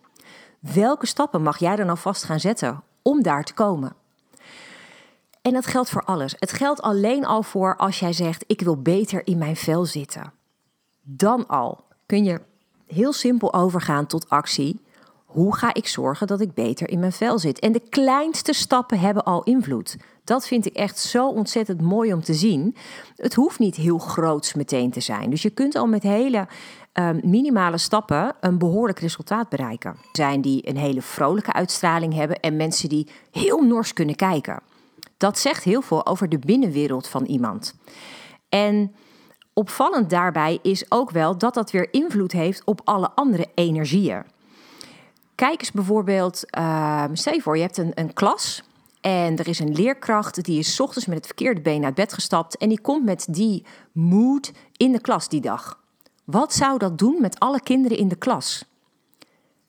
Welke 0.73 1.05
stappen 1.05 1.41
mag 1.41 1.57
jij 1.57 1.75
dan 1.75 1.89
alvast 1.89 2.23
gaan 2.23 2.39
zetten 2.39 2.83
om 3.01 3.23
daar 3.23 3.43
te 3.43 3.53
komen? 3.53 3.95
En 5.41 5.53
dat 5.53 5.65
geldt 5.65 5.89
voor 5.89 6.03
alles. 6.03 6.35
Het 6.39 6.51
geldt 6.51 6.81
alleen 6.81 7.25
al 7.25 7.43
voor 7.43 7.77
als 7.77 7.99
jij 7.99 8.13
zegt: 8.13 8.43
Ik 8.47 8.61
wil 8.61 8.81
beter 8.81 9.27
in 9.27 9.37
mijn 9.37 9.55
vel 9.55 9.85
zitten. 9.85 10.33
Dan 11.01 11.47
al 11.47 11.83
kun 12.05 12.23
je 12.23 12.41
heel 12.87 13.13
simpel 13.13 13.53
overgaan 13.53 14.05
tot 14.05 14.29
actie. 14.29 14.85
Hoe 15.27 15.55
ga 15.55 15.73
ik 15.73 15.87
zorgen 15.87 16.27
dat 16.27 16.41
ik 16.41 16.53
beter 16.53 16.89
in 16.89 16.99
mijn 16.99 17.11
vel 17.11 17.39
zit? 17.39 17.59
En 17.59 17.71
de 17.71 17.81
kleinste 17.89 18.53
stappen 18.53 18.99
hebben 18.99 19.23
al 19.23 19.43
invloed. 19.43 19.97
Dat 20.23 20.47
vind 20.47 20.65
ik 20.65 20.73
echt 20.73 20.99
zo 20.99 21.27
ontzettend 21.27 21.81
mooi 21.81 22.13
om 22.13 22.23
te 22.23 22.33
zien. 22.33 22.75
Het 23.15 23.33
hoeft 23.33 23.59
niet 23.59 23.75
heel 23.75 23.97
groots 23.97 24.53
meteen 24.53 24.91
te 24.91 24.99
zijn. 24.99 25.29
Dus 25.29 25.41
je 25.41 25.49
kunt 25.49 25.75
al 25.75 25.87
met 25.87 26.03
hele 26.03 26.47
ehm, 26.93 27.19
minimale 27.23 27.77
stappen 27.77 28.35
een 28.39 28.57
behoorlijk 28.57 28.99
resultaat 28.99 29.49
bereiken. 29.49 29.91
Er 29.91 29.97
zijn 30.11 30.41
die 30.41 30.69
een 30.69 30.77
hele 30.77 31.01
vrolijke 31.01 31.53
uitstraling 31.53 32.13
hebben 32.13 32.39
en 32.39 32.55
mensen 32.55 32.89
die 32.89 33.07
heel 33.31 33.61
nors 33.61 33.93
kunnen 33.93 34.15
kijken. 34.15 34.61
Dat 35.17 35.39
zegt 35.39 35.63
heel 35.63 35.81
veel 35.81 36.05
over 36.05 36.29
de 36.29 36.39
binnenwereld 36.39 37.07
van 37.07 37.25
iemand. 37.25 37.75
En 38.49 38.95
opvallend 39.53 40.09
daarbij 40.09 40.59
is 40.61 40.91
ook 40.91 41.11
wel 41.11 41.37
dat 41.37 41.53
dat 41.53 41.71
weer 41.71 41.93
invloed 41.93 42.31
heeft 42.31 42.61
op 42.65 42.81
alle 42.83 43.11
andere 43.15 43.47
energieën. 43.55 44.23
Kijk 45.37 45.59
eens 45.59 45.71
bijvoorbeeld, 45.71 46.43
uh, 46.57 47.03
stel 47.13 47.33
je 47.33 47.41
voor, 47.41 47.55
je 47.55 47.61
hebt 47.61 47.77
een, 47.77 47.91
een 47.95 48.13
klas 48.13 48.63
en 49.01 49.37
er 49.37 49.47
is 49.47 49.59
een 49.59 49.73
leerkracht 49.73 50.43
die 50.43 50.59
is 50.59 50.79
ochtends 50.79 51.05
met 51.05 51.17
het 51.17 51.25
verkeerde 51.25 51.61
been 51.61 51.85
uit 51.85 51.95
bed 51.95 52.13
gestapt 52.13 52.57
en 52.57 52.69
die 52.69 52.81
komt 52.81 53.05
met 53.05 53.27
die 53.29 53.65
mood 53.91 54.51
in 54.77 54.91
de 54.91 55.01
klas 55.01 55.29
die 55.29 55.41
dag. 55.41 55.79
Wat 56.25 56.53
zou 56.53 56.77
dat 56.77 56.97
doen 56.97 57.21
met 57.21 57.39
alle 57.39 57.61
kinderen 57.61 57.97
in 57.97 58.07
de 58.07 58.15
klas? 58.15 58.65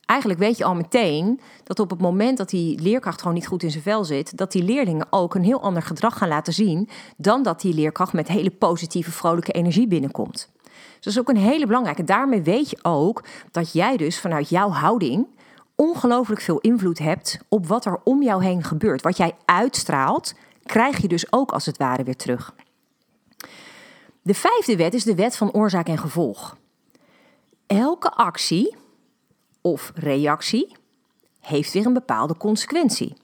Eigenlijk 0.05 0.41
weet 0.41 0.59
je 0.59 0.65
al 0.65 0.75
meteen 0.75 1.41
dat 1.65 1.81
op 1.81 1.91
het 1.91 2.01
moment 2.01 2.39
dat 2.39 2.49
die 2.49 2.81
leerkracht 2.81 3.21
gewoon 3.21 3.35
niet 3.35 3.47
goed 3.47 3.63
in 3.63 3.71
zijn 3.71 3.83
vel 3.83 4.05
zit, 4.05 4.37
dat 4.37 4.53
die 4.53 4.63
leerlingen 4.63 5.07
ook 5.11 5.35
een 5.35 5.45
heel 5.45 5.63
ander 5.63 5.83
gedrag 5.83 6.19
gaan 6.19 6.29
laten 6.29 6.53
zien 6.53 6.89
dan 7.17 7.43
dat 7.43 7.61
die 7.61 7.75
leerkracht 7.75 8.13
met 8.13 8.29
hele 8.29 8.51
positieve, 8.51 9.11
vrolijke 9.11 9.53
energie 9.53 9.89
binnenkomt. 9.89 10.51
Dus 10.63 11.01
dat 11.01 11.13
is 11.13 11.19
ook 11.19 11.29
een 11.29 11.37
hele 11.37 11.67
belangrijke. 11.67 12.05
Daarmee 12.05 12.43
weet 12.43 12.71
je 12.71 12.79
ook 12.83 13.25
dat 13.51 13.73
jij 13.73 13.97
dus 13.97 14.21
vanuit 14.21 14.49
jouw 14.49 14.71
houding 14.71 15.27
ongelooflijk 15.81 16.41
veel 16.41 16.59
invloed 16.59 16.99
hebt 16.99 17.39
op 17.49 17.67
wat 17.67 17.85
er 17.85 18.01
om 18.05 18.23
jou 18.23 18.45
heen 18.45 18.63
gebeurt. 18.65 19.03
Wat 19.03 19.17
jij 19.17 19.37
uitstraalt, 19.45 20.35
krijg 20.63 21.01
je 21.01 21.09
dus 21.09 21.33
ook 21.33 21.53
als 21.53 21.67
het 21.67 21.77
ware 21.77 22.05
weer 22.05 22.17
terug. 22.17 22.55
De 24.23 24.35
vijfde 24.35 24.77
wet 24.77 24.95
is 24.95 25.05
de 25.05 25.15
wet 25.15 25.37
van 25.37 25.53
oorzaak 25.53 25.89
en 25.89 25.99
gevolg. 25.99 26.57
Elke 27.67 28.11
actie 28.11 28.77
of 29.61 29.93
reactie 29.95 30.77
heeft 31.41 31.73
weer 31.73 31.87
een 31.87 31.93
bepaalde 31.93 32.37
consequentie. 32.37 33.17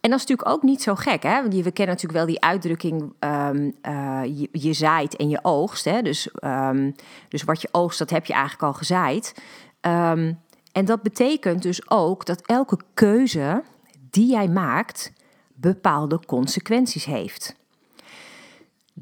En 0.00 0.10
dat 0.10 0.20
is 0.20 0.26
natuurlijk 0.26 0.48
ook 0.48 0.62
niet 0.62 0.82
zo 0.82 0.94
gek, 0.94 1.22
hè? 1.22 1.40
Want 1.40 1.54
we 1.54 1.70
kennen 1.70 1.94
natuurlijk 1.94 2.12
wel 2.12 2.26
die 2.26 2.40
uitdrukking: 2.40 3.12
um, 3.20 3.74
uh, 3.88 4.20
je, 4.52 4.72
zaait 4.72 5.16
en 5.16 5.28
je 5.28 5.38
oogst. 5.42 5.84
Hè? 5.84 6.02
Dus, 6.02 6.30
um, 6.44 6.94
dus 7.28 7.42
wat 7.42 7.62
je 7.62 7.68
oogst, 7.72 7.98
dat 7.98 8.10
heb 8.10 8.26
je 8.26 8.32
eigenlijk 8.32 8.62
al 8.62 8.72
gezaaid. 8.72 9.34
Um, 9.80 10.38
en 10.72 10.84
dat 10.84 11.02
betekent 11.02 11.62
dus 11.62 11.90
ook 11.90 12.26
dat 12.26 12.42
elke 12.46 12.78
keuze 12.94 13.62
die 14.10 14.30
jij 14.30 14.48
maakt 14.48 15.12
bepaalde 15.54 16.20
consequenties 16.26 17.04
heeft. 17.04 17.58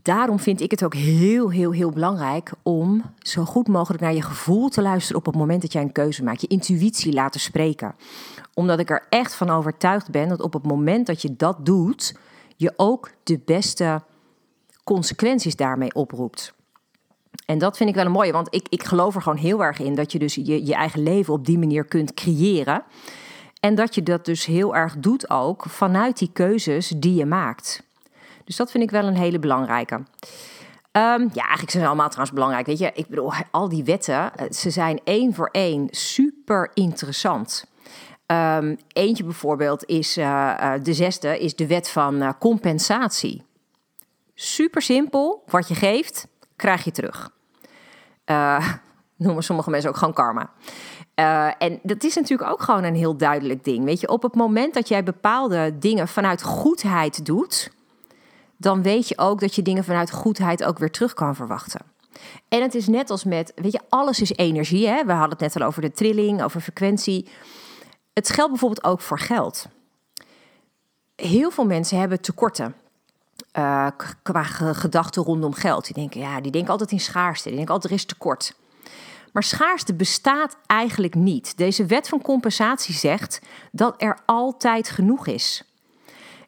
Daarom 0.02 0.38
vind 0.38 0.60
ik 0.60 0.70
het 0.70 0.84
ook 0.84 0.94
heel, 0.94 1.50
heel, 1.50 1.72
heel 1.72 1.90
belangrijk 1.90 2.52
om 2.62 3.02
zo 3.18 3.44
goed 3.44 3.68
mogelijk 3.68 4.02
naar 4.02 4.14
je 4.14 4.22
gevoel 4.22 4.68
te 4.68 4.82
luisteren 4.82 5.18
op 5.18 5.26
het 5.26 5.37
moment 5.37 5.62
dat 5.62 5.72
jij 5.72 5.82
een 5.82 5.92
keuze 5.92 6.25
maakt. 6.25 6.40
Je 6.40 6.46
intuïtie 6.46 7.12
laten 7.12 7.40
spreken. 7.40 7.94
Omdat 8.54 8.78
ik 8.78 8.90
er 8.90 9.06
echt 9.08 9.34
van 9.34 9.50
overtuigd 9.50 10.10
ben 10.10 10.28
dat 10.28 10.40
op 10.40 10.52
het 10.52 10.66
moment 10.66 11.06
dat 11.06 11.22
je 11.22 11.37
dat 11.37 11.66
doet, 11.66 12.16
je 12.56 12.72
ook 12.76 13.10
de 13.22 13.40
beste 13.44 14.02
consequenties 14.84 15.56
daarmee 15.56 15.94
oproept. 15.94 16.54
En 17.47 17.58
dat 17.58 17.76
vind 17.76 17.88
ik 17.88 17.94
wel 17.94 18.04
een 18.04 18.11
mooie, 18.12 18.32
want 18.32 18.54
ik, 18.54 18.66
ik 18.68 18.82
geloof 18.85 19.14
er 19.14 19.23
gewoon 19.23 19.38
heel 19.38 19.64
erg 19.64 19.78
in 19.78 19.94
dat 19.94 20.12
je 20.12 20.18
dus 20.18 20.35
je, 20.35 20.66
je 20.66 20.75
eigen 20.75 21.02
leven 21.02 21.32
op 21.32 21.47
die 21.47 21.58
manier 21.58 21.85
kunt 21.85 22.14
creëren. 22.14 22.82
En 23.61 23.75
dat 23.75 23.94
je 23.94 24.02
dat 24.02 24.25
dus 24.25 24.47
heel 24.47 24.76
erg 24.76 24.97
doet 24.99 25.30
ook 25.30 25.64
vanuit 25.68 26.18
die 26.18 26.30
keuzes 26.32 26.88
die 26.88 27.14
je 27.14 27.26
maakt. 27.26 27.82
Dus 28.44 28.56
dat 28.56 28.70
vind 28.70 28.85
ik 28.85 28.90
wel 28.90 29.04
een 29.04 29.16
hele 29.16 29.38
belangrijke. 29.38 29.94
Um, 29.94 31.28
ja, 31.32 31.42
eigenlijk 31.42 31.70
zijn 31.70 31.82
ze 31.82 31.88
allemaal 31.88 32.08
trouwens 32.08 32.35
belangrijk. 32.35 32.66
Weet 32.66 32.78
je, 32.78 32.90
ik 32.94 33.08
bedoel, 33.08 33.32
al 33.50 33.68
die 33.68 33.85
wetten, 33.85 34.37
eh, 34.37 34.50
ze 34.50 34.70
zijn 34.70 35.00
één 35.04 35.35
voor 35.35 35.49
één 35.52 35.87
super 35.90 36.70
interessant. 36.75 37.64
Um, 38.26 38.76
eentje 38.92 39.25
bijvoorbeeld 39.25 39.85
is, 39.85 40.18
uh, 40.18 40.73
de 40.82 40.94
zesde, 40.94 41.38
is 41.38 41.56
de 41.56 41.66
wet 41.66 41.88
van 41.88 42.38
compensatie. 42.38 43.42
Super 44.35 44.82
simpel, 44.82 45.42
wat 45.47 45.68
je 45.68 45.75
geeft, 45.75 46.26
krijg 46.58 46.84
je 46.84 46.90
terug. 46.90 47.30
Uh, 48.26 48.68
noemen 49.16 49.42
sommige 49.42 49.70
mensen 49.70 49.90
ook 49.90 49.96
gewoon 49.96 50.14
karma. 50.14 50.50
Uh, 51.14 51.50
en 51.58 51.80
dat 51.82 52.04
is 52.04 52.14
natuurlijk 52.14 52.50
ook 52.50 52.62
gewoon 52.62 52.84
een 52.84 52.94
heel 52.94 53.16
duidelijk 53.16 53.64
ding. 53.64 53.84
Weet 53.84 54.00
je, 54.00 54.08
op 54.08 54.22
het 54.22 54.34
moment 54.34 54.74
dat 54.74 54.88
jij 54.88 55.02
bepaalde 55.02 55.78
dingen 55.78 56.08
vanuit 56.08 56.42
goedheid 56.42 57.26
doet, 57.26 57.70
dan 58.56 58.82
weet 58.82 59.08
je 59.08 59.18
ook 59.18 59.40
dat 59.40 59.54
je 59.54 59.62
dingen 59.62 59.84
vanuit 59.84 60.10
goedheid 60.10 60.64
ook 60.64 60.78
weer 60.78 60.90
terug 60.90 61.14
kan 61.14 61.34
verwachten. 61.34 61.80
En 62.48 62.62
het 62.62 62.74
is 62.74 62.86
net 62.86 63.10
als 63.10 63.24
met, 63.24 63.52
weet 63.54 63.72
je, 63.72 63.80
alles 63.88 64.20
is 64.20 64.32
energie. 64.36 64.88
Hè? 64.88 65.04
We 65.04 65.12
hadden 65.12 65.30
het 65.30 65.40
net 65.40 65.60
al 65.60 65.66
over 65.66 65.82
de 65.82 65.92
trilling, 65.92 66.42
over 66.42 66.60
frequentie. 66.60 67.28
Het 68.12 68.30
geldt 68.30 68.50
bijvoorbeeld 68.50 68.84
ook 68.84 69.00
voor 69.00 69.18
geld. 69.18 69.66
Heel 71.16 71.50
veel 71.50 71.66
mensen 71.66 71.98
hebben 71.98 72.20
tekorten 72.20 72.74
uh, 73.52 73.87
qua 74.23 74.43
gedachten 74.43 75.23
rondom 75.23 75.55
geld. 75.55 75.85
Die 75.85 75.95
denken, 75.95 76.21
ja, 76.21 76.40
die 76.40 76.52
denken 76.52 76.71
altijd 76.71 76.93
in 76.93 77.00
schaarste. 77.00 77.49
Die 77.49 77.57
denken 77.57 77.75
altijd 77.75 77.93
er 77.93 77.99
is 77.99 78.05
tekort. 78.05 78.55
Maar 79.33 79.43
schaarste 79.43 79.95
bestaat 79.95 80.57
eigenlijk 80.67 81.14
niet. 81.14 81.57
Deze 81.57 81.87
wet 81.87 82.09
van 82.09 82.23
compensatie 82.23 82.95
zegt 82.95 83.40
dat 83.73 83.95
er 84.02 84.19
altijd 84.26 84.90
genoeg 84.90 85.26
is. 85.26 85.62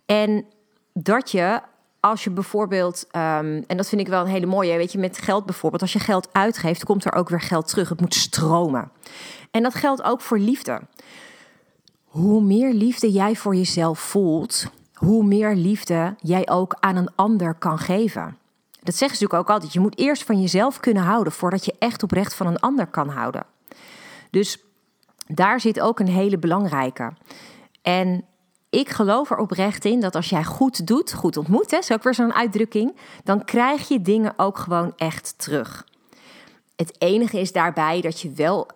En 0.07 0.45
dat 0.93 1.31
je, 1.31 1.61
als 2.01 2.25
je 2.25 2.31
bijvoorbeeld, 2.31 3.07
um, 3.07 3.65
en 3.67 3.77
dat 3.77 3.89
vind 3.89 4.01
ik 4.01 4.09
wel 4.09 4.21
een 4.21 4.31
hele 4.31 4.47
mooie, 4.47 4.77
weet 4.77 4.93
je, 4.93 4.99
met 4.99 5.19
geld 5.19 5.47
bijvoorbeeld, 5.47 5.83
als 5.83 5.93
je 5.93 5.99
geld 5.99 6.29
uitgeeft, 6.33 6.85
komt 6.85 7.05
er 7.05 7.13
ook 7.13 7.29
weer 7.29 7.41
geld 7.41 7.69
terug. 7.69 7.89
Het 7.89 8.01
moet 8.01 8.15
stromen. 8.15 8.93
En 9.51 9.63
dat 9.63 9.75
geldt 9.75 10.03
ook 10.03 10.21
voor 10.21 10.39
liefde. 10.39 10.81
Hoe 12.05 12.43
meer 12.43 12.73
liefde 12.73 13.11
jij 13.11 13.37
voor 13.37 13.55
jezelf 13.55 13.99
voelt, 13.99 14.71
hoe 15.05 15.25
meer 15.25 15.55
liefde 15.55 16.15
jij 16.19 16.49
ook 16.49 16.77
aan 16.81 16.97
een 16.97 17.15
ander 17.15 17.55
kan 17.55 17.79
geven. 17.79 18.37
Dat 18.83 18.95
zeggen 18.95 19.17
ze 19.17 19.23
natuurlijk 19.23 19.41
ook 19.41 19.51
altijd. 19.51 19.73
Je 19.73 19.81
moet 19.81 19.99
eerst 19.99 20.25
van 20.25 20.41
jezelf 20.41 20.81
kunnen 20.81 21.03
houden 21.03 21.33
voordat 21.33 21.65
je 21.65 21.75
echt 21.79 22.03
oprecht 22.03 22.35
van 22.35 22.47
een 22.47 22.61
ander 22.61 22.87
kan 22.87 23.09
houden. 23.09 23.47
Dus 24.31 24.65
daar 25.27 25.61
zit 25.61 25.81
ook 25.81 26.01
een 26.01 26.09
hele 26.09 26.39
belangrijke. 26.39 27.13
En 27.83 28.25
ik 28.71 28.89
geloof 28.89 29.31
er 29.31 29.37
oprecht 29.37 29.85
in 29.85 30.01
dat 30.01 30.15
als 30.15 30.29
jij 30.29 30.45
goed 30.45 30.87
doet, 30.87 31.13
goed 31.13 31.37
ontmoet, 31.37 31.71
hè, 31.71 31.83
zo 31.83 31.95
ook 31.95 32.03
weer 32.03 32.15
zo'n 32.15 32.35
uitdrukking, 32.35 32.97
dan 33.25 33.45
krijg 33.45 33.89
je 33.89 34.03
dingen 34.03 34.33
ook 34.37 34.59
gewoon 34.59 34.93
echt 34.97 35.35
terug. 35.37 35.87
Het 36.77 36.95
enige 36.99 37.41
is 37.41 37.53
daarbij 37.53 38.01
dat 38.01 38.21
je 38.21 38.33
wel 38.33 38.69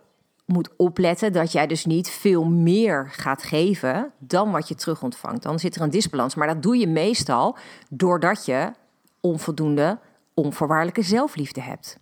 moet 0.44 0.70
opletten 0.76 1.32
dat 1.32 1.52
jij 1.52 1.66
dus 1.66 1.84
niet 1.84 2.10
veel 2.10 2.44
meer 2.44 3.10
gaat 3.10 3.42
geven 3.42 4.12
dan 4.18 4.50
wat 4.50 4.68
je 4.68 4.74
terug 4.74 5.02
ontvangt. 5.02 5.42
Dan 5.42 5.58
zit 5.58 5.74
er 5.74 5.82
een 5.82 5.90
disbalans. 5.90 6.34
Maar 6.34 6.46
dat 6.46 6.62
doe 6.62 6.76
je 6.76 6.86
meestal 6.86 7.56
doordat 7.90 8.44
je 8.44 8.72
onvoldoende 9.20 9.98
onvoorwaardelijke 10.34 11.02
zelfliefde 11.02 11.60
hebt. 11.60 11.98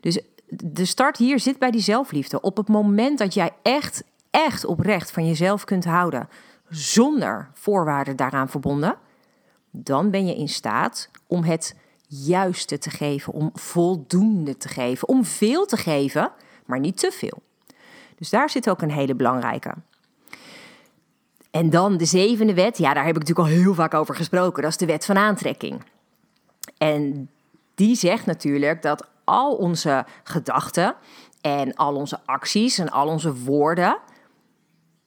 Dus 0.00 0.20
de 0.46 0.84
start 0.84 1.16
hier 1.16 1.40
zit 1.40 1.58
bij 1.58 1.70
die 1.70 1.80
zelfliefde. 1.80 2.40
Op 2.40 2.56
het 2.56 2.68
moment 2.68 3.18
dat 3.18 3.34
jij 3.34 3.50
echt, 3.62 4.04
echt 4.30 4.64
oprecht 4.64 5.10
van 5.10 5.26
jezelf 5.26 5.64
kunt 5.64 5.84
houden, 5.84 6.28
zonder 6.68 7.50
voorwaarden 7.52 8.16
daaraan 8.16 8.48
verbonden, 8.48 8.96
dan 9.70 10.10
ben 10.10 10.26
je 10.26 10.36
in 10.36 10.48
staat 10.48 11.10
om 11.26 11.42
het 11.42 11.76
juiste 12.06 12.78
te 12.78 12.90
geven, 12.90 13.32
om 13.32 13.50
voldoende 13.54 14.56
te 14.56 14.68
geven, 14.68 15.08
om 15.08 15.24
veel 15.24 15.66
te 15.66 15.76
geven, 15.76 16.32
maar 16.66 16.80
niet 16.80 16.96
te 16.96 17.10
veel. 17.12 17.42
Dus 18.22 18.30
daar 18.30 18.50
zit 18.50 18.70
ook 18.70 18.82
een 18.82 18.90
hele 18.90 19.14
belangrijke. 19.14 19.74
En 21.50 21.70
dan 21.70 21.96
de 21.96 22.04
zevende 22.04 22.54
wet, 22.54 22.78
ja, 22.78 22.94
daar 22.94 23.04
heb 23.04 23.16
ik 23.16 23.20
natuurlijk 23.20 23.48
al 23.48 23.54
heel 23.54 23.74
vaak 23.74 23.94
over 23.94 24.14
gesproken. 24.14 24.62
Dat 24.62 24.70
is 24.70 24.76
de 24.76 24.86
wet 24.86 25.04
van 25.04 25.16
aantrekking. 25.16 25.82
En 26.78 27.30
die 27.74 27.96
zegt 27.96 28.26
natuurlijk 28.26 28.82
dat 28.82 29.08
al 29.24 29.54
onze 29.54 30.04
gedachten 30.22 30.94
en 31.40 31.74
al 31.74 31.94
onze 31.94 32.20
acties 32.24 32.78
en 32.78 32.90
al 32.90 33.08
onze 33.08 33.34
woorden, 33.34 33.98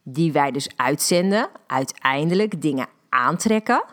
die 0.04 0.32
wij 0.32 0.52
dus 0.52 0.70
uitzenden, 0.76 1.48
uiteindelijk 1.68 2.62
dingen 2.62 2.88
aantrekken 3.10 3.84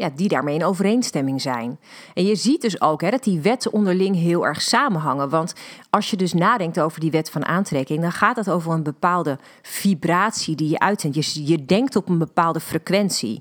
ja, 0.00 0.10
die 0.14 0.28
daarmee 0.28 0.54
in 0.54 0.64
overeenstemming 0.64 1.40
zijn. 1.40 1.78
En 2.14 2.24
je 2.24 2.34
ziet 2.34 2.60
dus 2.60 2.80
ook 2.80 3.00
hè, 3.00 3.10
dat 3.10 3.24
die 3.24 3.40
wetten 3.40 3.72
onderling 3.72 4.16
heel 4.16 4.46
erg 4.46 4.62
samenhangen. 4.62 5.28
Want 5.28 5.52
als 5.90 6.10
je 6.10 6.16
dus 6.16 6.32
nadenkt 6.32 6.80
over 6.80 7.00
die 7.00 7.10
wet 7.10 7.30
van 7.30 7.44
aantrekking, 7.44 8.00
dan 8.00 8.12
gaat 8.12 8.36
het 8.36 8.50
over 8.50 8.72
een 8.72 8.82
bepaalde 8.82 9.38
vibratie 9.62 10.56
die 10.56 10.68
je 10.68 10.78
uitzendt. 10.78 11.34
Je, 11.34 11.46
je 11.46 11.64
denkt 11.64 11.96
op 11.96 12.08
een 12.08 12.18
bepaalde 12.18 12.60
frequentie. 12.60 13.40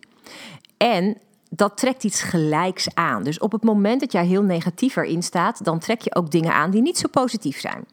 En 0.77 1.17
dat 1.49 1.77
trekt 1.77 2.03
iets 2.03 2.21
gelijks 2.21 2.95
aan. 2.95 3.23
Dus 3.23 3.39
op 3.39 3.51
het 3.51 3.63
moment 3.63 3.99
dat 3.99 4.11
jij 4.11 4.25
heel 4.25 4.43
negatief 4.43 4.95
erin 4.95 5.23
staat, 5.23 5.63
dan 5.63 5.79
trek 5.79 6.01
je 6.01 6.15
ook 6.15 6.31
dingen 6.31 6.53
aan 6.53 6.71
die 6.71 6.81
niet 6.81 6.97
zo 6.97 7.07
positief 7.07 7.59
zijn. 7.59 7.85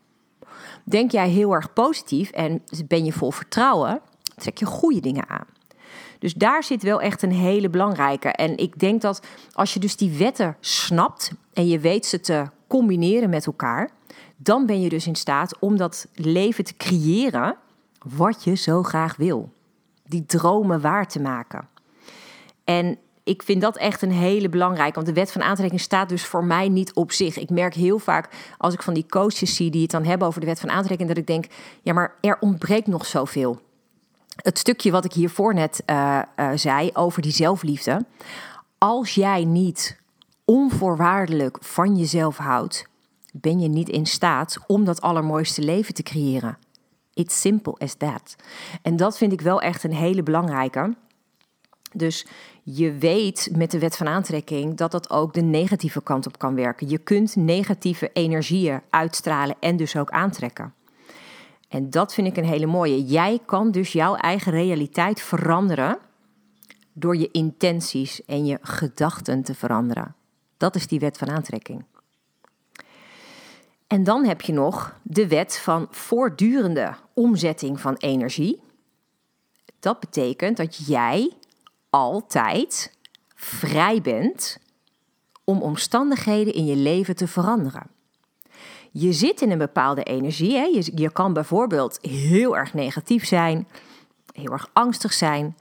Denk 0.85 1.11
jij 1.11 1.29
heel 1.29 1.53
erg 1.53 1.73
positief 1.73 2.31
en 2.31 2.63
ben 2.87 3.05
je 3.05 3.13
vol 3.13 3.31
vertrouwen, 3.31 4.01
trek 4.37 4.59
je 4.59 4.67
goede 4.67 5.01
dingen 5.01 5.29
aan. 5.29 5.56
Dus 6.19 6.35
daar 6.35 6.65
zit 6.65 6.83
wel 6.83 7.01
echt 7.01 7.23
een 7.23 7.33
hele 7.33 7.71
belangrijke. 7.71 8.29
En 8.29 8.57
ik 8.57 8.79
denk 8.79 9.03
dat 9.03 9.27
als 9.53 9.75
je 9.75 9.81
dus 9.81 9.97
die 9.97 10.19
wetten 10.19 10.57
snapt 10.61 11.33
en 11.53 11.69
je 11.69 11.79
weet 11.79 12.07
ze 12.07 12.21
te 12.21 12.45
combineren 12.67 13.31
met 13.31 13.47
elkaar, 13.47 13.91
dan 14.37 14.67
ben 14.67 14.81
je 14.81 14.89
dus 14.89 15.07
in 15.07 15.17
staat 15.17 15.59
om 15.59 15.77
dat 15.77 16.07
leven 16.15 16.65
te 16.65 16.77
creëren 16.77 17.57
wat 18.17 18.45
je 18.45 18.55
zo 18.55 18.83
graag 18.83 19.17
wil. 19.17 19.53
Die 20.05 20.27
dromen 20.27 20.81
waar 20.81 21.09
te 21.09 21.21
maken. 21.21 21.69
En 22.65 22.99
ik 23.25 23.43
vind 23.43 23.61
dat 23.61 23.77
echt 23.77 24.03
een 24.03 24.13
hele 24.13 24.49
belangrijke. 24.49 24.95
Want 24.95 25.07
de 25.07 25.13
wet 25.13 25.33
van 25.33 25.43
aantrekking 25.43 25.81
staat 25.81 26.09
dus 26.09 26.25
voor 26.25 26.45
mij 26.45 26.69
niet 26.69 26.95
op 26.95 27.13
zich. 27.13 27.39
Ik 27.39 27.51
merk 27.51 27.75
heel 27.75 27.99
vaak 27.99 28.29
als 28.59 28.75
ik 28.75 28.83
van 28.83 28.95
die 28.95 29.07
coaches 29.09 29.57
zie 29.57 29.71
die 29.71 29.83
het 29.83 29.91
dan 29.91 30.05
hebben 30.05 30.29
over 30.29 30.41
de 30.41 30.47
wet 30.47 30.61
van 30.61 30.71
aantrekking, 30.71 31.09
dat 31.09 31.19
ik 31.19 31.27
denk: 31.27 31.47
ja, 31.83 31.93
maar 31.93 32.15
er 32.21 32.37
ontbreekt 32.41 32.87
nog 32.87 33.07
zoveel. 33.07 33.61
Het 34.37 34.59
stukje 34.59 34.91
wat 34.91 35.05
ik 35.05 35.13
hiervoor 35.13 35.55
net 35.55 35.83
uh, 35.87 36.23
uh, 36.37 36.51
zei 36.55 36.91
over 36.93 37.23
die 37.23 37.33
zelfliefde. 37.33 38.05
Als 38.79 39.15
jij 39.15 39.45
niet 39.45 40.01
onvoorwaardelijk 40.45 41.59
van 41.61 41.97
jezelf 41.97 42.37
houdt, 42.37 42.87
ben 43.33 43.61
je 43.61 43.69
niet 43.69 43.89
in 43.89 44.07
staat 44.07 44.59
om 44.67 44.85
dat 44.85 45.01
allermooiste 45.01 45.63
leven 45.63 45.95
te 45.95 46.03
creëren. 46.03 46.59
It's 47.15 47.41
simple 47.41 47.75
as 47.79 47.95
that. 47.95 48.37
En 48.83 48.97
dat 48.97 49.19
vind 49.19 49.33
ik 49.33 49.41
wel 49.41 49.61
echt 49.61 49.85
een 49.85 49.95
hele 49.95 50.23
belangrijke. 50.23 50.95
Dus 51.93 52.27
je 52.63 52.93
weet 52.93 53.49
met 53.53 53.71
de 53.71 53.79
wet 53.79 53.97
van 53.97 54.09
aantrekking 54.09 54.77
dat 54.77 54.91
dat 54.91 55.11
ook 55.11 55.35
de 55.35 55.43
negatieve 55.43 56.03
kant 56.03 56.27
op 56.27 56.39
kan 56.39 56.55
werken. 56.55 56.89
Je 56.89 56.99
kunt 56.99 57.37
negatieve 57.37 58.11
energieën 58.13 58.81
uitstralen 58.91 59.57
en 59.61 59.77
dus 59.77 59.97
ook 59.97 60.11
aantrekken. 60.11 60.75
En 61.77 61.91
dat 61.91 62.15
vind 62.15 62.27
ik 62.27 62.37
een 62.37 62.45
hele 62.45 62.67
mooie. 62.67 63.05
Jij 63.05 63.41
kan 63.47 63.71
dus 63.71 63.93
jouw 63.93 64.15
eigen 64.15 64.53
realiteit 64.53 65.21
veranderen 65.21 65.99
door 66.93 67.17
je 67.17 67.31
intenties 67.31 68.25
en 68.25 68.47
je 68.47 68.59
gedachten 68.63 69.43
te 69.43 69.55
veranderen. 69.55 70.15
Dat 70.57 70.75
is 70.75 70.87
die 70.87 71.01
wet 71.01 71.19
van 71.19 71.31
aantrekking. 71.31 71.85
En 73.87 74.05
dan 74.05 74.25
heb 74.25 74.41
je 74.41 74.53
nog 74.53 74.97
de 75.03 75.29
wet 75.29 75.59
van 75.59 75.87
voortdurende 75.91 76.95
omzetting 77.15 77.81
van 77.81 77.95
energie. 77.97 78.61
Dat 79.81 80.01
betekent 80.01 80.57
dat 80.57 80.87
jij 80.87 81.33
altijd 81.91 82.97
vrij 83.35 84.01
bent 84.01 84.59
om 85.45 85.63
omstandigheden 85.63 86.55
in 86.55 86.65
je 86.67 86.77
leven 86.77 87.17
te 87.17 87.29
veranderen. 87.29 87.96
Je 88.99 89.13
zit 89.13 89.41
in 89.41 89.51
een 89.51 89.59
bepaalde 89.59 90.03
energie. 90.03 90.57
Hè? 90.57 90.63
Je, 90.63 90.93
je 90.95 91.13
kan 91.13 91.33
bijvoorbeeld 91.33 91.99
heel 92.03 92.57
erg 92.57 92.75
negatief 92.75 93.27
zijn, 93.27 93.69
heel 94.33 94.53
erg 94.53 94.71
angstig 94.73 95.13
zijn, 95.13 95.57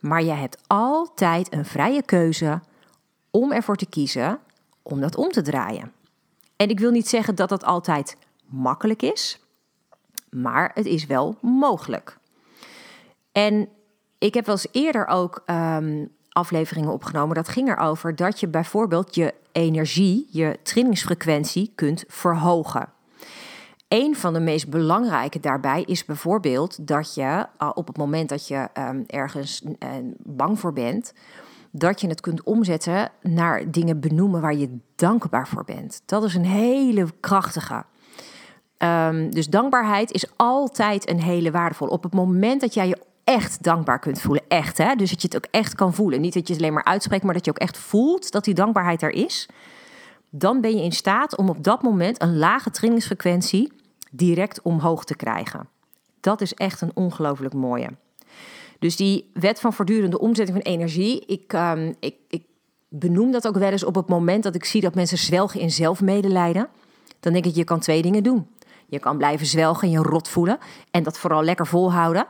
maar 0.00 0.22
je 0.22 0.30
hebt 0.30 0.62
altijd 0.66 1.52
een 1.52 1.64
vrije 1.64 2.02
keuze 2.02 2.60
om 3.30 3.52
ervoor 3.52 3.76
te 3.76 3.86
kiezen 3.86 4.40
om 4.82 5.00
dat 5.00 5.16
om 5.16 5.30
te 5.30 5.42
draaien. 5.42 5.92
En 6.56 6.68
ik 6.68 6.78
wil 6.78 6.90
niet 6.90 7.08
zeggen 7.08 7.34
dat 7.34 7.48
dat 7.48 7.64
altijd 7.64 8.16
makkelijk 8.44 9.02
is, 9.02 9.40
maar 10.30 10.70
het 10.74 10.86
is 10.86 11.06
wel 11.06 11.36
mogelijk. 11.40 12.18
En 13.32 13.68
ik 14.18 14.34
heb 14.34 14.46
wel 14.46 14.54
eens 14.54 14.68
eerder 14.72 15.06
ook 15.06 15.42
um, 15.46 16.10
afleveringen 16.32 16.92
opgenomen. 16.92 17.34
Dat 17.34 17.48
ging 17.48 17.68
erover 17.68 18.16
dat 18.16 18.40
je 18.40 18.48
bijvoorbeeld 18.48 19.14
je 19.14 19.34
energie, 19.52 20.28
je 20.30 20.58
trainingsfrequentie 20.62 21.72
kunt 21.74 22.04
verhogen. 22.08 22.88
Een 23.88 24.16
van 24.16 24.32
de 24.32 24.40
meest 24.40 24.68
belangrijke 24.68 25.40
daarbij 25.40 25.82
is 25.82 26.04
bijvoorbeeld 26.04 26.86
dat 26.86 27.14
je 27.14 27.46
uh, 27.58 27.70
op 27.74 27.86
het 27.86 27.96
moment 27.96 28.28
dat 28.28 28.48
je 28.48 28.68
um, 28.78 29.04
ergens 29.06 29.62
uh, 29.62 29.88
bang 30.18 30.60
voor 30.60 30.72
bent, 30.72 31.12
dat 31.70 32.00
je 32.00 32.08
het 32.08 32.20
kunt 32.20 32.42
omzetten 32.42 33.10
naar 33.22 33.70
dingen 33.70 34.00
benoemen 34.00 34.40
waar 34.40 34.54
je 34.54 34.78
dankbaar 34.96 35.48
voor 35.48 35.64
bent. 35.64 36.02
Dat 36.06 36.24
is 36.24 36.34
een 36.34 36.44
hele 36.44 37.06
krachtige. 37.20 37.84
Um, 38.78 39.30
dus 39.30 39.48
dankbaarheid 39.48 40.10
is 40.10 40.26
altijd 40.36 41.08
een 41.10 41.20
hele 41.20 41.50
waardevol. 41.50 41.88
Op 41.88 42.02
het 42.02 42.14
moment 42.14 42.60
dat 42.60 42.74
jij 42.74 42.88
je 42.88 42.98
echt 43.24 43.62
dankbaar 43.62 43.98
kunt 43.98 44.20
voelen, 44.20 44.42
echt 44.48 44.78
hè, 44.78 44.94
dus 44.94 45.10
dat 45.10 45.22
je 45.22 45.28
het 45.28 45.36
ook 45.36 45.50
echt 45.50 45.74
kan 45.74 45.94
voelen. 45.94 46.20
Niet 46.20 46.34
dat 46.34 46.46
je 46.46 46.52
het 46.52 46.62
alleen 46.62 46.74
maar 46.74 46.84
uitspreekt, 46.84 47.24
maar 47.24 47.34
dat 47.34 47.44
je 47.44 47.50
ook 47.50 47.58
echt 47.58 47.78
voelt 47.78 48.32
dat 48.32 48.44
die 48.44 48.54
dankbaarheid 48.54 49.02
er 49.02 49.10
is. 49.10 49.48
Dan 50.30 50.60
ben 50.60 50.76
je 50.76 50.82
in 50.82 50.92
staat 50.92 51.36
om 51.36 51.48
op 51.48 51.64
dat 51.64 51.82
moment 51.82 52.22
een 52.22 52.38
lage 52.38 52.70
trainingsfrequentie 52.70 53.72
direct 54.10 54.62
omhoog 54.62 55.04
te 55.04 55.16
krijgen. 55.16 55.68
Dat 56.20 56.40
is 56.40 56.54
echt 56.54 56.80
een 56.80 56.90
ongelooflijk 56.94 57.54
mooie. 57.54 57.88
Dus 58.78 58.96
die 58.96 59.30
wet 59.34 59.60
van 59.60 59.72
voortdurende 59.72 60.18
omzetting 60.18 60.62
van 60.62 60.72
energie, 60.72 61.26
ik, 61.26 61.52
um, 61.52 61.94
ik, 62.00 62.14
ik 62.28 62.42
benoem 62.88 63.32
dat 63.32 63.46
ook 63.46 63.56
wel 63.56 63.70
eens 63.70 63.84
op 63.84 63.94
het 63.94 64.08
moment 64.08 64.42
dat 64.42 64.54
ik 64.54 64.64
zie 64.64 64.80
dat 64.80 64.94
mensen 64.94 65.18
zwelgen 65.18 65.60
in 65.60 65.70
zelfmedelijden. 65.70 66.68
Dan 67.20 67.32
denk 67.32 67.44
ik, 67.44 67.54
je 67.54 67.64
kan 67.64 67.80
twee 67.80 68.02
dingen 68.02 68.22
doen. 68.22 68.46
Je 68.86 68.98
kan 68.98 69.16
blijven 69.16 69.46
zwelgen 69.46 69.88
en 69.88 69.90
je 69.90 70.02
rot 70.02 70.28
voelen 70.28 70.58
en 70.90 71.02
dat 71.02 71.18
vooral 71.18 71.42
lekker 71.42 71.66
volhouden. 71.66 72.26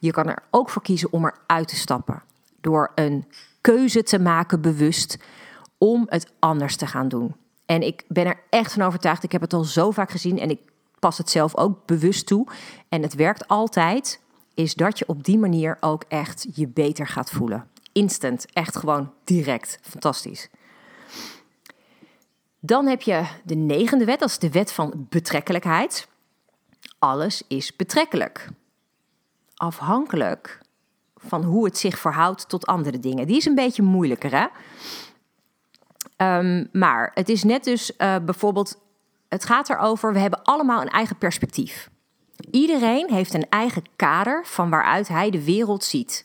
Je 0.00 0.10
kan 0.10 0.26
er 0.26 0.42
ook 0.50 0.70
voor 0.70 0.82
kiezen 0.82 1.12
om 1.12 1.24
eruit 1.24 1.68
te 1.68 1.76
stappen. 1.76 2.22
Door 2.60 2.92
een 2.94 3.24
keuze 3.60 4.02
te 4.02 4.18
maken 4.18 4.60
bewust 4.60 5.18
om 5.78 6.06
het 6.08 6.32
anders 6.38 6.76
te 6.76 6.86
gaan 6.86 7.08
doen. 7.08 7.34
En 7.66 7.82
ik 7.82 8.04
ben 8.08 8.26
er 8.26 8.40
echt 8.50 8.72
van 8.72 8.82
overtuigd. 8.82 9.22
Ik 9.22 9.32
heb 9.32 9.40
het 9.40 9.52
al 9.52 9.64
zo 9.64 9.90
vaak 9.90 10.10
gezien 10.10 10.38
en 10.38 10.50
ik 10.50 10.60
pas 10.98 11.18
het 11.18 11.30
zelf 11.30 11.56
ook 11.56 11.86
bewust 11.86 12.26
toe. 12.26 12.46
En 12.88 13.02
het 13.02 13.14
werkt 13.14 13.48
altijd 13.48 14.20
is 14.54 14.74
dat 14.74 14.98
je 14.98 15.08
op 15.08 15.24
die 15.24 15.38
manier 15.38 15.76
ook 15.80 16.04
echt 16.08 16.46
je 16.54 16.68
beter 16.68 17.06
gaat 17.06 17.30
voelen. 17.30 17.68
Instant, 17.92 18.46
echt 18.52 18.76
gewoon 18.76 19.12
direct. 19.24 19.78
Fantastisch. 19.82 20.48
Dan 22.60 22.86
heb 22.86 23.02
je 23.02 23.24
de 23.44 23.54
negende 23.54 24.04
wet, 24.04 24.18
dat 24.18 24.28
is 24.28 24.38
de 24.38 24.50
wet 24.50 24.72
van 24.72 25.06
betrekkelijkheid. 25.08 26.08
Alles 26.98 27.42
is 27.48 27.76
betrekkelijk. 27.76 28.48
Afhankelijk 29.60 30.60
van 31.16 31.42
hoe 31.44 31.64
het 31.64 31.78
zich 31.78 31.98
verhoudt 31.98 32.48
tot 32.48 32.66
andere 32.66 32.98
dingen. 32.98 33.26
Die 33.26 33.36
is 33.36 33.44
een 33.44 33.54
beetje 33.54 33.82
moeilijker, 33.82 34.30
hè? 34.30 34.46
Um, 36.38 36.68
maar 36.72 37.10
het 37.14 37.28
is 37.28 37.44
net 37.44 37.64
dus 37.64 37.92
uh, 37.98 38.16
bijvoorbeeld, 38.24 38.78
het 39.28 39.44
gaat 39.44 39.70
erover, 39.70 40.12
we 40.12 40.18
hebben 40.18 40.42
allemaal 40.42 40.80
een 40.80 40.88
eigen 40.88 41.16
perspectief. 41.16 41.90
Iedereen 42.50 43.10
heeft 43.10 43.34
een 43.34 43.48
eigen 43.48 43.82
kader 43.96 44.46
van 44.46 44.70
waaruit 44.70 45.08
hij 45.08 45.30
de 45.30 45.44
wereld 45.44 45.84
ziet. 45.84 46.24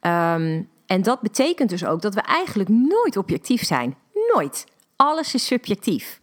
Um, 0.00 0.68
en 0.86 1.02
dat 1.02 1.20
betekent 1.20 1.70
dus 1.70 1.84
ook 1.84 2.02
dat 2.02 2.14
we 2.14 2.20
eigenlijk 2.20 2.68
nooit 2.68 3.16
objectief 3.16 3.64
zijn. 3.64 3.96
Nooit. 4.34 4.66
Alles 4.96 5.34
is 5.34 5.46
subjectief. 5.46 6.20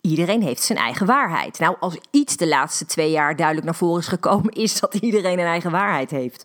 Iedereen 0.00 0.42
heeft 0.42 0.62
zijn 0.62 0.78
eigen 0.78 1.06
waarheid. 1.06 1.58
Nou, 1.58 1.76
als 1.80 1.96
iets 2.10 2.36
de 2.36 2.48
laatste 2.48 2.86
twee 2.86 3.10
jaar 3.10 3.36
duidelijk 3.36 3.66
naar 3.66 3.76
voren 3.76 4.00
is 4.00 4.08
gekomen, 4.08 4.52
is 4.52 4.80
dat 4.80 4.94
iedereen 4.94 5.38
een 5.38 5.46
eigen 5.46 5.70
waarheid 5.70 6.10
heeft. 6.10 6.44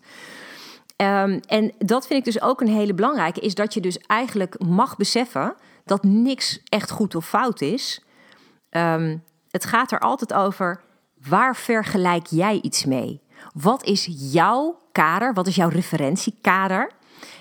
Um, 0.96 1.40
en 1.46 1.72
dat 1.78 2.06
vind 2.06 2.26
ik 2.26 2.32
dus 2.32 2.42
ook 2.42 2.60
een 2.60 2.68
hele 2.68 2.94
belangrijke, 2.94 3.40
is 3.40 3.54
dat 3.54 3.74
je 3.74 3.80
dus 3.80 3.98
eigenlijk 3.98 4.64
mag 4.64 4.96
beseffen 4.96 5.54
dat 5.84 6.02
niks 6.02 6.60
echt 6.64 6.90
goed 6.90 7.14
of 7.14 7.28
fout 7.28 7.60
is. 7.60 8.02
Um, 8.70 9.22
het 9.50 9.64
gaat 9.64 9.92
er 9.92 9.98
altijd 9.98 10.32
over 10.32 10.84
Waar 11.28 11.56
vergelijk 11.56 12.26
jij 12.26 12.58
iets 12.62 12.84
mee? 12.84 13.20
Wat 13.54 13.84
is 13.84 14.08
jouw 14.32 14.78
kader? 14.92 15.34
Wat 15.34 15.46
is 15.46 15.54
jouw 15.54 15.68
referentiekader? 15.68 16.90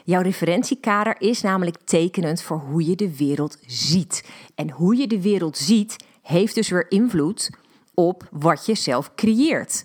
Jouw 0.04 0.22
referentiekader 0.22 1.16
is 1.22 1.42
namelijk 1.42 1.78
tekenend 1.84 2.42
voor 2.42 2.58
hoe 2.58 2.86
je 2.86 2.96
de 2.96 3.18
wereld 3.18 3.58
ziet. 3.66 4.30
En 4.56 4.70
hoe 4.70 4.96
je 4.96 5.08
de 5.08 5.22
wereld 5.22 5.58
ziet, 5.58 5.96
heeft 6.22 6.56
dus 6.56 6.70
weer 6.70 6.92
invloed 6.92 7.50
op 7.94 8.28
wat 8.32 8.66
je 8.66 8.76
zelf 8.76 9.16
creëert. 9.16 9.84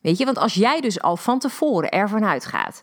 Weet 0.00 0.18
je, 0.18 0.24
want 0.24 0.38
als 0.38 0.54
jij 0.54 0.80
dus 0.80 1.00
al 1.00 1.16
van 1.16 1.38
tevoren 1.38 1.90
ervan 1.90 2.24
uitgaat 2.24 2.82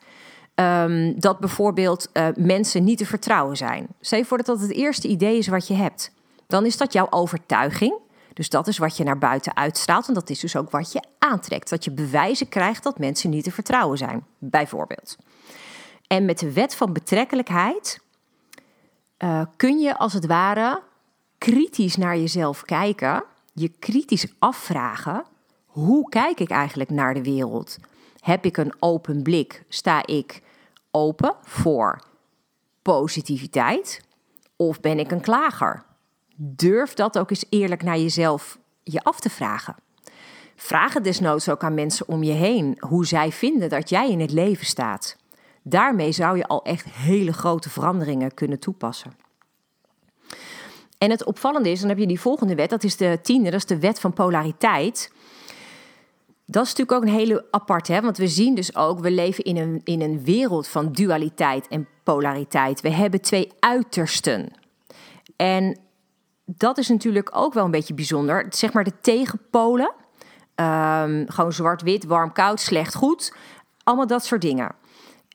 um, 0.59 1.19
dat 1.19 1.39
bijvoorbeeld 1.39 2.09
uh, 2.13 2.27
mensen 2.35 2.83
niet 2.83 2.97
te 2.97 3.05
vertrouwen 3.05 3.57
zijn. 3.57 3.87
Stel 4.01 4.19
je 4.19 4.25
voor 4.25 4.37
dat 4.37 4.45
dat 4.45 4.59
het 4.59 4.71
eerste 4.71 5.07
idee 5.07 5.37
is 5.37 5.47
wat 5.47 5.67
je 5.67 5.73
hebt. 5.73 6.11
Dan 6.47 6.65
is 6.65 6.77
dat 6.77 6.93
jouw 6.93 7.07
overtuiging. 7.09 7.93
Dus 8.33 8.49
dat 8.49 8.67
is 8.67 8.77
wat 8.77 8.97
je 8.97 9.03
naar 9.03 9.17
buiten 9.17 9.55
uitstraalt 9.55 10.07
en 10.07 10.13
dat 10.13 10.29
is 10.29 10.39
dus 10.39 10.55
ook 10.55 10.71
wat 10.71 10.91
je 10.91 11.03
aantrekt. 11.19 11.69
Dat 11.69 11.83
je 11.83 11.91
bewijzen 11.91 12.49
krijgt 12.49 12.83
dat 12.83 12.99
mensen 12.99 13.29
niet 13.29 13.43
te 13.43 13.51
vertrouwen 13.51 13.97
zijn, 13.97 14.25
bijvoorbeeld. 14.37 15.17
En 16.07 16.25
met 16.25 16.39
de 16.39 16.53
wet 16.53 16.75
van 16.75 16.93
betrekkelijkheid 16.93 17.99
uh, 19.23 19.41
kun 19.55 19.79
je 19.79 19.97
als 19.97 20.13
het 20.13 20.25
ware 20.25 20.81
kritisch 21.37 21.95
naar 21.95 22.17
jezelf 22.17 22.61
kijken, 22.61 23.23
je 23.53 23.69
kritisch 23.69 24.27
afvragen: 24.39 25.25
hoe 25.65 26.09
kijk 26.09 26.39
ik 26.39 26.49
eigenlijk 26.49 26.89
naar 26.89 27.13
de 27.13 27.23
wereld? 27.23 27.77
Heb 28.19 28.45
ik 28.45 28.57
een 28.57 28.73
open 28.79 29.21
blik? 29.21 29.63
Sta 29.67 30.05
ik 30.05 30.41
open 30.91 31.35
voor 31.41 32.01
positiviteit? 32.81 34.01
Of 34.55 34.79
ben 34.79 34.99
ik 34.99 35.11
een 35.11 35.21
klager? 35.21 35.83
Durf 36.35 36.93
dat 36.93 37.17
ook 37.17 37.29
eens 37.29 37.45
eerlijk 37.49 37.83
naar 37.83 37.97
jezelf 37.97 38.57
je 38.83 39.03
af 39.03 39.19
te 39.19 39.29
vragen. 39.29 39.75
Vraag 40.55 40.93
het 40.93 41.03
desnoods 41.03 41.49
ook 41.49 41.63
aan 41.63 41.73
mensen 41.73 42.07
om 42.07 42.23
je 42.23 42.31
heen 42.31 42.77
hoe 42.79 43.05
zij 43.05 43.31
vinden 43.31 43.69
dat 43.69 43.89
jij 43.89 44.09
in 44.09 44.19
het 44.19 44.31
leven 44.31 44.65
staat. 44.65 45.17
Daarmee 45.69 46.11
zou 46.11 46.37
je 46.37 46.47
al 46.47 46.63
echt 46.63 46.85
hele 46.85 47.33
grote 47.33 47.69
veranderingen 47.69 48.33
kunnen 48.33 48.59
toepassen. 48.59 49.11
En 50.97 51.09
het 51.09 51.23
opvallende 51.23 51.69
is, 51.69 51.79
dan 51.79 51.89
heb 51.89 51.97
je 51.97 52.07
die 52.07 52.19
volgende 52.19 52.55
wet, 52.55 52.69
dat 52.69 52.83
is 52.83 52.97
de 52.97 53.19
tiende, 53.21 53.49
dat 53.49 53.59
is 53.59 53.65
de 53.65 53.79
wet 53.79 53.99
van 53.99 54.13
polariteit. 54.13 55.11
Dat 56.45 56.65
is 56.65 56.69
natuurlijk 56.73 56.91
ook 56.91 57.03
een 57.03 57.19
hele 57.19 57.45
apart, 57.51 57.87
hè? 57.87 58.01
want 58.01 58.17
we 58.17 58.27
zien 58.27 58.55
dus 58.55 58.75
ook, 58.75 58.99
we 58.99 59.11
leven 59.11 59.43
in 59.43 59.57
een, 59.57 59.81
in 59.83 60.01
een 60.01 60.23
wereld 60.23 60.67
van 60.67 60.91
dualiteit 60.91 61.67
en 61.67 61.87
polariteit. 62.03 62.81
We 62.81 62.89
hebben 62.89 63.21
twee 63.21 63.51
uitersten. 63.59 64.51
En 65.35 65.79
dat 66.45 66.77
is 66.77 66.87
natuurlijk 66.87 67.29
ook 67.33 67.53
wel 67.53 67.65
een 67.65 67.71
beetje 67.71 67.93
bijzonder. 67.93 68.45
Zeg 68.49 68.73
maar 68.73 68.83
de 68.83 68.99
tegenpolen. 69.01 69.93
Um, 70.55 71.25
gewoon 71.29 71.53
zwart-wit, 71.53 72.05
warm-koud, 72.05 72.59
slecht-goed. 72.59 73.35
Allemaal 73.83 74.07
dat 74.07 74.25
soort 74.25 74.41
dingen. 74.41 74.75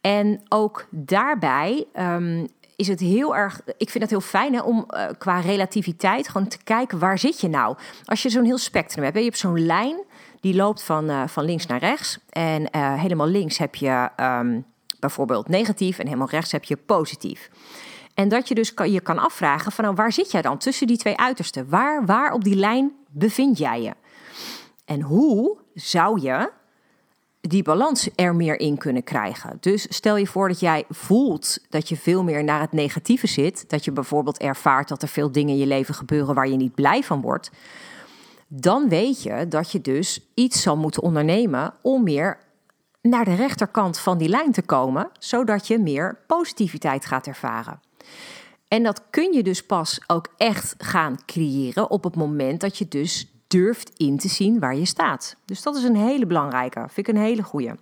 En 0.02 0.42
ook 0.48 0.86
daarbij 0.90 1.84
um, 1.98 2.48
is 2.76 2.88
het 2.88 3.00
heel 3.00 3.36
erg. 3.36 3.60
Ik 3.76 3.90
vind 3.90 4.02
het 4.02 4.10
heel 4.10 4.20
fijn 4.20 4.54
hè, 4.54 4.60
om 4.60 4.86
uh, 4.88 5.04
qua 5.18 5.40
relativiteit 5.40 6.28
gewoon 6.28 6.48
te 6.48 6.62
kijken 6.64 6.98
waar 6.98 7.18
zit 7.18 7.40
je 7.40 7.48
nou. 7.48 7.76
Als 8.04 8.22
je 8.22 8.30
zo'n 8.30 8.44
heel 8.44 8.58
spectrum 8.58 9.04
hebt, 9.04 9.16
je 9.16 9.24
hebt 9.24 9.38
zo'n 9.38 9.66
lijn 9.66 10.02
die 10.40 10.54
loopt 10.54 10.82
van, 10.82 11.10
uh, 11.10 11.26
van 11.26 11.44
links 11.44 11.66
naar 11.66 11.78
rechts. 11.78 12.18
En 12.28 12.68
uh, 12.76 13.00
helemaal 13.00 13.26
links 13.26 13.58
heb 13.58 13.74
je 13.74 14.08
um, 14.16 14.64
bijvoorbeeld 15.00 15.48
negatief 15.48 15.98
en 15.98 16.06
helemaal 16.06 16.28
rechts 16.28 16.52
heb 16.52 16.64
je 16.64 16.76
positief. 16.76 17.50
En 18.14 18.28
dat 18.28 18.48
je 18.48 18.54
dus 18.54 18.72
je 18.84 19.00
kan 19.00 19.18
afvragen 19.18 19.72
van 19.72 19.84
nou, 19.84 19.96
waar 19.96 20.12
zit 20.12 20.30
jij 20.30 20.42
dan 20.42 20.58
tussen 20.58 20.86
die 20.86 20.96
twee 20.96 21.16
uitersten? 21.16 21.68
Waar, 21.68 22.06
waar 22.06 22.32
op 22.32 22.44
die 22.44 22.56
lijn 22.56 22.92
bevind 23.10 23.58
jij 23.58 23.82
je? 23.82 23.92
En 24.84 25.00
hoe 25.00 25.58
zou 25.74 26.20
je 26.20 26.50
die 27.48 27.62
balans 27.62 28.09
er 28.14 28.35
meer 28.35 28.61
in 28.61 28.78
kunnen 28.78 29.05
krijgen? 29.05 29.57
Dus 29.61 29.87
stel 29.88 30.16
je 30.16 30.26
voor 30.26 30.48
dat 30.48 30.61
jij 30.61 30.85
voelt 30.88 31.59
dat 31.68 31.88
je 31.88 31.96
veel 31.96 32.22
meer 32.22 32.44
naar 32.44 32.61
het 32.61 32.72
negatieve 32.72 33.26
zit. 33.26 33.70
Dat 33.70 33.85
je 33.85 33.92
bijvoorbeeld 33.92 34.38
ervaart 34.38 34.88
dat 34.88 35.02
er 35.02 35.09
veel 35.09 35.33
dingen 35.33 35.55
in 35.55 35.61
je 35.61 35.66
leven 35.66 35.94
gebeuren 35.94 36.35
waar 36.35 36.48
je 36.48 36.57
niet 36.57 36.74
blij 36.74 37.02
van 37.02 37.20
wordt. 37.20 37.50
Dan 38.48 38.88
weet 38.88 39.22
je 39.22 39.48
dat 39.48 39.72
je 39.72 39.81
dus 39.81 40.31
iets 40.35 40.62
zal 40.62 40.76
moeten 40.76 41.02
ondernemen 41.02 41.74
om 41.83 42.02
meer 42.02 42.38
naar 43.00 43.24
de 43.24 43.35
rechterkant 43.35 43.98
van 43.98 44.18
die 44.18 44.28
lijn 44.28 44.52
te 44.52 44.62
komen, 44.62 45.11
zodat 45.18 45.66
je 45.66 45.78
meer 45.78 46.18
positiviteit 46.26 47.07
gaat 47.07 47.26
ervaren. 47.26 47.81
En 48.68 48.83
dat 48.83 49.02
kun 49.11 49.33
je 49.33 49.42
dus 49.42 49.66
pas 49.66 50.00
ook 50.07 50.28
echt 50.37 50.74
gaan 50.78 51.16
creëren 51.26 51.90
op 51.90 52.05
het 52.05 52.16
moment 52.16 52.61
dat 52.61 52.78
je 52.78 52.88
dus 52.88 53.32
durft 53.52 53.90
in 53.96 54.18
te 54.18 54.28
zien 54.28 54.60
waar 54.60 54.76
je 54.76 54.84
staat. 54.84 55.36
Dus 55.44 55.62
dat 55.62 55.76
is 55.76 55.82
een 55.82 55.96
hele 55.96 56.26
belangrijke, 56.26 56.80
vind 56.88 57.08
ik 57.08 57.14
een 57.14 57.20
hele 57.20 57.42
goede. 57.42 57.76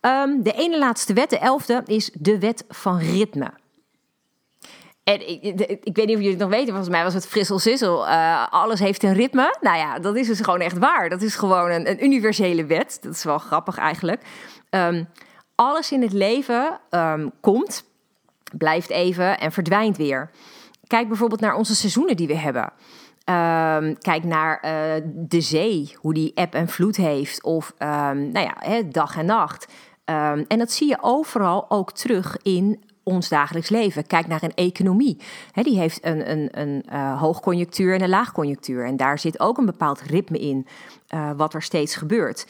Um, 0.00 0.42
de 0.42 0.52
ene 0.52 0.78
laatste 0.78 1.12
wet, 1.12 1.30
de 1.30 1.38
elfde, 1.38 1.82
is 1.86 2.10
de 2.14 2.38
wet 2.38 2.64
van 2.68 2.98
ritme. 2.98 3.52
En 5.04 5.28
ik, 5.28 5.96
weet 5.96 6.06
niet 6.06 6.16
of 6.16 6.22
jullie 6.22 6.30
het 6.30 6.38
nog 6.38 6.50
weten, 6.50 6.68
volgens 6.68 6.88
mij 6.88 7.02
was 7.02 7.14
het 7.14 7.26
frissel 7.26 7.58
sissel. 7.58 8.06
Uh, 8.06 8.46
alles 8.50 8.80
heeft 8.80 9.02
een 9.02 9.12
ritme. 9.12 9.56
Nou 9.60 9.76
ja, 9.76 9.98
dat 9.98 10.16
is 10.16 10.26
dus 10.26 10.40
gewoon 10.40 10.60
echt 10.60 10.78
waar. 10.78 11.08
Dat 11.08 11.22
is 11.22 11.34
gewoon 11.34 11.70
een, 11.70 11.90
een 11.90 12.04
universele 12.04 12.66
wet. 12.66 12.98
Dat 13.00 13.14
is 13.14 13.24
wel 13.24 13.38
grappig 13.38 13.76
eigenlijk. 13.76 14.22
Um, 14.70 15.08
alles 15.54 15.92
in 15.92 16.02
het 16.02 16.12
leven 16.12 16.80
um, 16.90 17.32
komt 17.40 17.84
blijft 18.56 18.90
even 18.90 19.38
en 19.38 19.52
verdwijnt 19.52 19.96
weer. 19.96 20.30
Kijk 20.86 21.08
bijvoorbeeld 21.08 21.40
naar 21.40 21.54
onze 21.54 21.74
seizoenen 21.74 22.16
die 22.16 22.26
we 22.26 22.36
hebben. 22.36 22.72
Um, 23.30 23.98
kijk 23.98 24.24
naar 24.24 24.64
uh, 24.64 25.04
de 25.14 25.40
zee, 25.40 25.96
hoe 25.96 26.14
die 26.14 26.32
eb 26.34 26.54
en 26.54 26.68
vloed 26.68 26.96
heeft, 26.96 27.42
of 27.42 27.74
um, 27.78 28.30
nou 28.30 28.40
ja, 28.46 28.82
dag 28.82 29.16
en 29.16 29.26
nacht. 29.26 29.72
Um, 30.04 30.44
en 30.48 30.58
dat 30.58 30.70
zie 30.70 30.88
je 30.88 30.98
overal 31.00 31.70
ook 31.70 31.92
terug 31.92 32.36
in 32.42 32.82
ons 33.02 33.28
dagelijks 33.28 33.68
leven. 33.68 34.06
Kijk 34.06 34.26
naar 34.26 34.42
een 34.42 34.54
economie. 34.54 35.20
Die 35.52 35.78
heeft 35.78 36.04
een, 36.04 36.30
een, 36.30 36.48
een 36.60 36.84
uh, 36.92 37.20
hoogconjunctuur 37.20 37.94
en 37.94 38.02
een 38.02 38.08
laagconjunctuur. 38.08 38.86
En 38.86 38.96
daar 38.96 39.18
zit 39.18 39.40
ook 39.40 39.58
een 39.58 39.66
bepaald 39.66 40.00
ritme 40.00 40.38
in, 40.38 40.66
uh, 41.14 41.30
wat 41.36 41.54
er 41.54 41.62
steeds 41.62 41.96
gebeurt. 41.96 42.46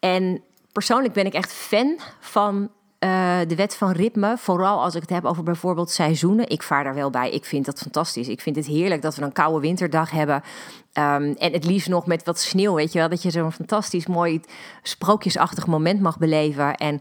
En 0.00 0.42
persoonlijk 0.72 1.14
ben 1.14 1.26
ik 1.26 1.34
echt 1.34 1.52
fan 1.52 1.98
van 2.20 2.70
uh, 3.04 3.38
de 3.46 3.54
wet 3.54 3.76
van 3.76 3.90
ritme, 3.90 4.34
vooral 4.38 4.82
als 4.82 4.94
ik 4.94 5.00
het 5.00 5.10
heb 5.10 5.24
over 5.24 5.42
bijvoorbeeld 5.42 5.90
seizoenen. 5.90 6.48
Ik 6.48 6.62
vaar 6.62 6.84
daar 6.84 6.94
wel 6.94 7.10
bij. 7.10 7.30
Ik 7.30 7.44
vind 7.44 7.64
dat 7.64 7.78
fantastisch. 7.78 8.28
Ik 8.28 8.40
vind 8.40 8.56
het 8.56 8.66
heerlijk 8.66 9.02
dat 9.02 9.16
we 9.16 9.22
een 9.22 9.32
koude 9.32 9.60
winterdag 9.60 10.10
hebben. 10.10 10.36
Um, 10.36 11.34
en 11.34 11.52
het 11.52 11.64
liefst 11.64 11.88
nog 11.88 12.06
met 12.06 12.24
wat 12.24 12.38
sneeuw, 12.38 12.74
weet 12.74 12.92
je 12.92 12.98
wel. 12.98 13.08
Dat 13.08 13.22
je 13.22 13.30
zo'n 13.30 13.52
fantastisch 13.52 14.06
mooi 14.06 14.40
sprookjesachtig 14.82 15.66
moment 15.66 16.00
mag 16.00 16.18
beleven. 16.18 16.74
En 16.74 17.00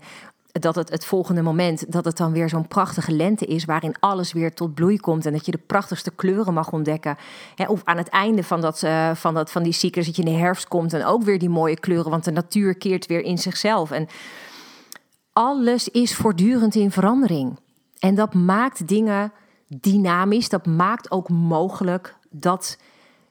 dat 0.51 0.75
het 0.75 0.89
het 0.89 1.05
volgende 1.05 1.41
moment, 1.41 1.91
dat 1.91 2.05
het 2.05 2.17
dan 2.17 2.31
weer 2.31 2.49
zo'n 2.49 2.67
prachtige 2.67 3.11
lente 3.11 3.45
is... 3.45 3.65
waarin 3.65 3.95
alles 3.99 4.33
weer 4.33 4.53
tot 4.53 4.73
bloei 4.73 4.99
komt 4.99 5.25
en 5.25 5.31
dat 5.31 5.45
je 5.45 5.51
de 5.51 5.61
prachtigste 5.67 6.11
kleuren 6.11 6.53
mag 6.53 6.71
ontdekken. 6.71 7.17
of 7.67 7.81
aan 7.83 7.97
het 7.97 8.09
einde 8.09 8.43
van, 8.43 8.61
dat, 8.61 8.81
uh, 8.81 9.15
van, 9.15 9.33
dat, 9.33 9.51
van 9.51 9.63
die 9.63 9.73
cyclus 9.73 10.05
dat 10.05 10.15
je 10.15 10.23
in 10.23 10.31
de 10.31 10.37
herfst 10.37 10.67
komt... 10.67 10.93
en 10.93 11.05
ook 11.05 11.23
weer 11.23 11.39
die 11.39 11.49
mooie 11.49 11.79
kleuren, 11.79 12.11
want 12.11 12.23
de 12.23 12.31
natuur 12.31 12.75
keert 12.75 13.05
weer 13.05 13.21
in 13.21 13.37
zichzelf. 13.37 13.91
En 13.91 14.07
alles 15.37 15.89
is 15.89 16.15
voortdurend 16.15 16.75
in 16.75 16.91
verandering. 16.91 17.59
En 17.99 18.15
dat 18.15 18.33
maakt 18.33 18.87
dingen 18.87 19.31
dynamisch. 19.67 20.49
Dat 20.49 20.65
maakt 20.65 21.11
ook 21.11 21.29
mogelijk 21.29 22.15
dat 22.29 22.77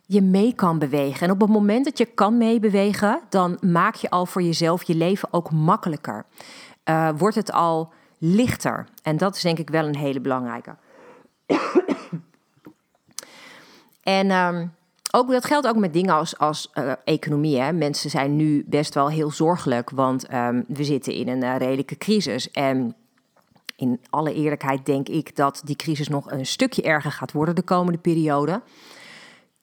je 0.04 0.22
mee 0.22 0.54
kan 0.54 0.78
bewegen. 0.78 1.26
En 1.26 1.32
op 1.32 1.40
het 1.40 1.50
moment 1.50 1.84
dat 1.84 1.98
je 1.98 2.04
kan 2.04 2.38
meebewegen, 2.38 3.20
dan 3.28 3.58
maak 3.60 3.94
je 3.94 4.10
al 4.10 4.26
voor 4.26 4.42
jezelf 4.42 4.82
je 4.82 4.94
leven 4.94 5.28
ook 5.32 5.50
makkelijker. 5.50 6.24
Uh, 6.84 7.10
wordt 7.16 7.36
het 7.36 7.52
al 7.52 7.92
lichter. 8.18 8.86
En 9.02 9.16
dat 9.16 9.36
is 9.36 9.42
denk 9.42 9.58
ik 9.58 9.70
wel 9.70 9.86
een 9.86 9.96
hele 9.96 10.20
belangrijke. 10.20 10.76
en 14.02 14.30
um, 14.30 14.72
ook, 15.12 15.30
dat 15.30 15.44
geldt 15.44 15.66
ook 15.66 15.76
met 15.76 15.92
dingen 15.92 16.14
als, 16.14 16.38
als 16.38 16.70
uh, 16.74 16.92
economie. 17.04 17.60
Hè. 17.60 17.72
Mensen 17.72 18.10
zijn 18.10 18.36
nu 18.36 18.64
best 18.66 18.94
wel 18.94 19.08
heel 19.08 19.30
zorgelijk, 19.30 19.90
want 19.90 20.32
um, 20.32 20.64
we 20.68 20.84
zitten 20.84 21.12
in 21.12 21.28
een 21.28 21.42
uh, 21.42 21.56
redelijke 21.56 21.96
crisis. 21.96 22.50
En 22.50 22.94
in 23.76 24.00
alle 24.10 24.34
eerlijkheid 24.34 24.86
denk 24.86 25.08
ik 25.08 25.36
dat 25.36 25.62
die 25.64 25.76
crisis 25.76 26.08
nog 26.08 26.30
een 26.30 26.46
stukje 26.46 26.82
erger 26.82 27.12
gaat 27.12 27.32
worden 27.32 27.54
de 27.54 27.62
komende 27.62 27.98
periode. 27.98 28.62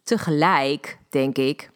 Tegelijk 0.03 0.97
denk 1.09 1.37
ik, 1.37 1.71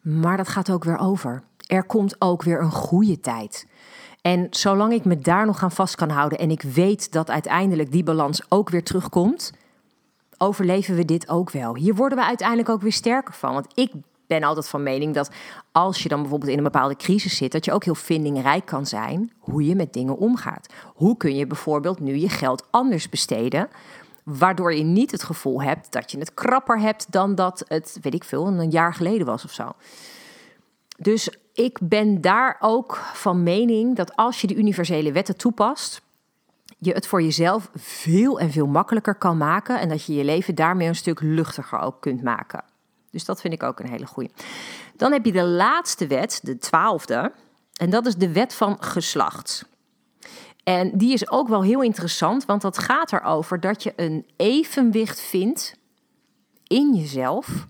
maar 0.00 0.36
dat 0.36 0.48
gaat 0.48 0.70
ook 0.70 0.84
weer 0.84 0.98
over. 0.98 1.42
Er 1.66 1.84
komt 1.84 2.16
ook 2.18 2.42
weer 2.42 2.60
een 2.60 2.70
goede 2.70 3.20
tijd. 3.20 3.66
En 4.22 4.46
zolang 4.50 4.92
ik 4.92 5.04
me 5.04 5.18
daar 5.18 5.46
nog 5.46 5.62
aan 5.62 5.72
vast 5.72 5.94
kan 5.94 6.10
houden 6.10 6.38
en 6.38 6.50
ik 6.50 6.62
weet 6.62 7.12
dat 7.12 7.30
uiteindelijk 7.30 7.92
die 7.92 8.02
balans 8.02 8.42
ook 8.48 8.70
weer 8.70 8.84
terugkomt, 8.84 9.52
overleven 10.42 10.94
we 10.94 11.04
dit 11.04 11.28
ook 11.28 11.50
wel. 11.50 11.76
Hier 11.76 11.94
worden 11.94 12.18
we 12.18 12.24
uiteindelijk 12.24 12.68
ook 12.68 12.82
weer 12.82 12.92
sterker 12.92 13.34
van. 13.34 13.52
Want 13.52 13.66
ik 13.74 13.92
ben 14.26 14.42
altijd 14.42 14.68
van 14.68 14.82
mening 14.82 15.14
dat 15.14 15.30
als 15.72 16.02
je 16.02 16.08
dan 16.08 16.20
bijvoorbeeld 16.20 16.50
in 16.50 16.58
een 16.58 16.64
bepaalde 16.64 16.96
crisis 16.96 17.36
zit, 17.36 17.52
dat 17.52 17.64
je 17.64 17.72
ook 17.72 17.84
heel 17.84 17.94
vindingrijk 17.94 18.64
kan 18.64 18.86
zijn 18.86 19.32
hoe 19.38 19.66
je 19.66 19.74
met 19.74 19.92
dingen 19.92 20.16
omgaat. 20.16 20.72
Hoe 20.86 21.16
kun 21.16 21.36
je 21.36 21.46
bijvoorbeeld 21.46 22.00
nu 22.00 22.16
je 22.16 22.28
geld 22.28 22.66
anders 22.70 23.08
besteden? 23.08 23.68
Waardoor 24.22 24.74
je 24.74 24.82
niet 24.82 25.10
het 25.10 25.22
gevoel 25.22 25.62
hebt 25.62 25.92
dat 25.92 26.10
je 26.10 26.18
het 26.18 26.34
krapper 26.34 26.80
hebt 26.80 27.12
dan 27.12 27.34
dat 27.34 27.64
het, 27.68 27.98
weet 28.00 28.14
ik 28.14 28.24
veel, 28.24 28.46
een 28.46 28.70
jaar 28.70 28.94
geleden 28.94 29.26
was 29.26 29.44
of 29.44 29.52
zo. 29.52 29.72
Dus 30.98 31.36
ik 31.52 31.78
ben 31.82 32.20
daar 32.20 32.56
ook 32.60 32.96
van 32.96 33.42
mening 33.42 33.96
dat 33.96 34.16
als 34.16 34.40
je 34.40 34.46
de 34.46 34.54
universele 34.54 35.12
wetten 35.12 35.36
toepast, 35.36 36.02
je 36.84 36.92
het 36.92 37.06
voor 37.06 37.22
jezelf 37.22 37.70
veel 37.74 38.40
en 38.40 38.50
veel 38.50 38.66
makkelijker 38.66 39.14
kan 39.14 39.36
maken 39.36 39.80
en 39.80 39.88
dat 39.88 40.04
je 40.04 40.14
je 40.14 40.24
leven 40.24 40.54
daarmee 40.54 40.88
een 40.88 40.94
stuk 40.94 41.20
luchtiger 41.20 41.78
ook 41.78 42.00
kunt 42.00 42.22
maken. 42.22 42.64
Dus 43.10 43.24
dat 43.24 43.40
vind 43.40 43.54
ik 43.54 43.62
ook 43.62 43.80
een 43.80 43.88
hele 43.88 44.06
goede. 44.06 44.30
Dan 44.96 45.12
heb 45.12 45.24
je 45.24 45.32
de 45.32 45.44
laatste 45.44 46.06
wet, 46.06 46.40
de 46.42 46.58
twaalfde, 46.58 47.32
en 47.72 47.90
dat 47.90 48.06
is 48.06 48.14
de 48.14 48.32
wet 48.32 48.54
van 48.54 48.82
geslacht. 48.82 49.64
En 50.64 50.98
die 50.98 51.12
is 51.12 51.30
ook 51.30 51.48
wel 51.48 51.62
heel 51.62 51.82
interessant, 51.82 52.44
want 52.44 52.62
dat 52.62 52.78
gaat 52.78 53.12
erover 53.12 53.60
dat 53.60 53.82
je 53.82 53.92
een 53.96 54.26
evenwicht 54.36 55.20
vindt 55.20 55.76
in 56.66 56.94
jezelf 56.94 57.66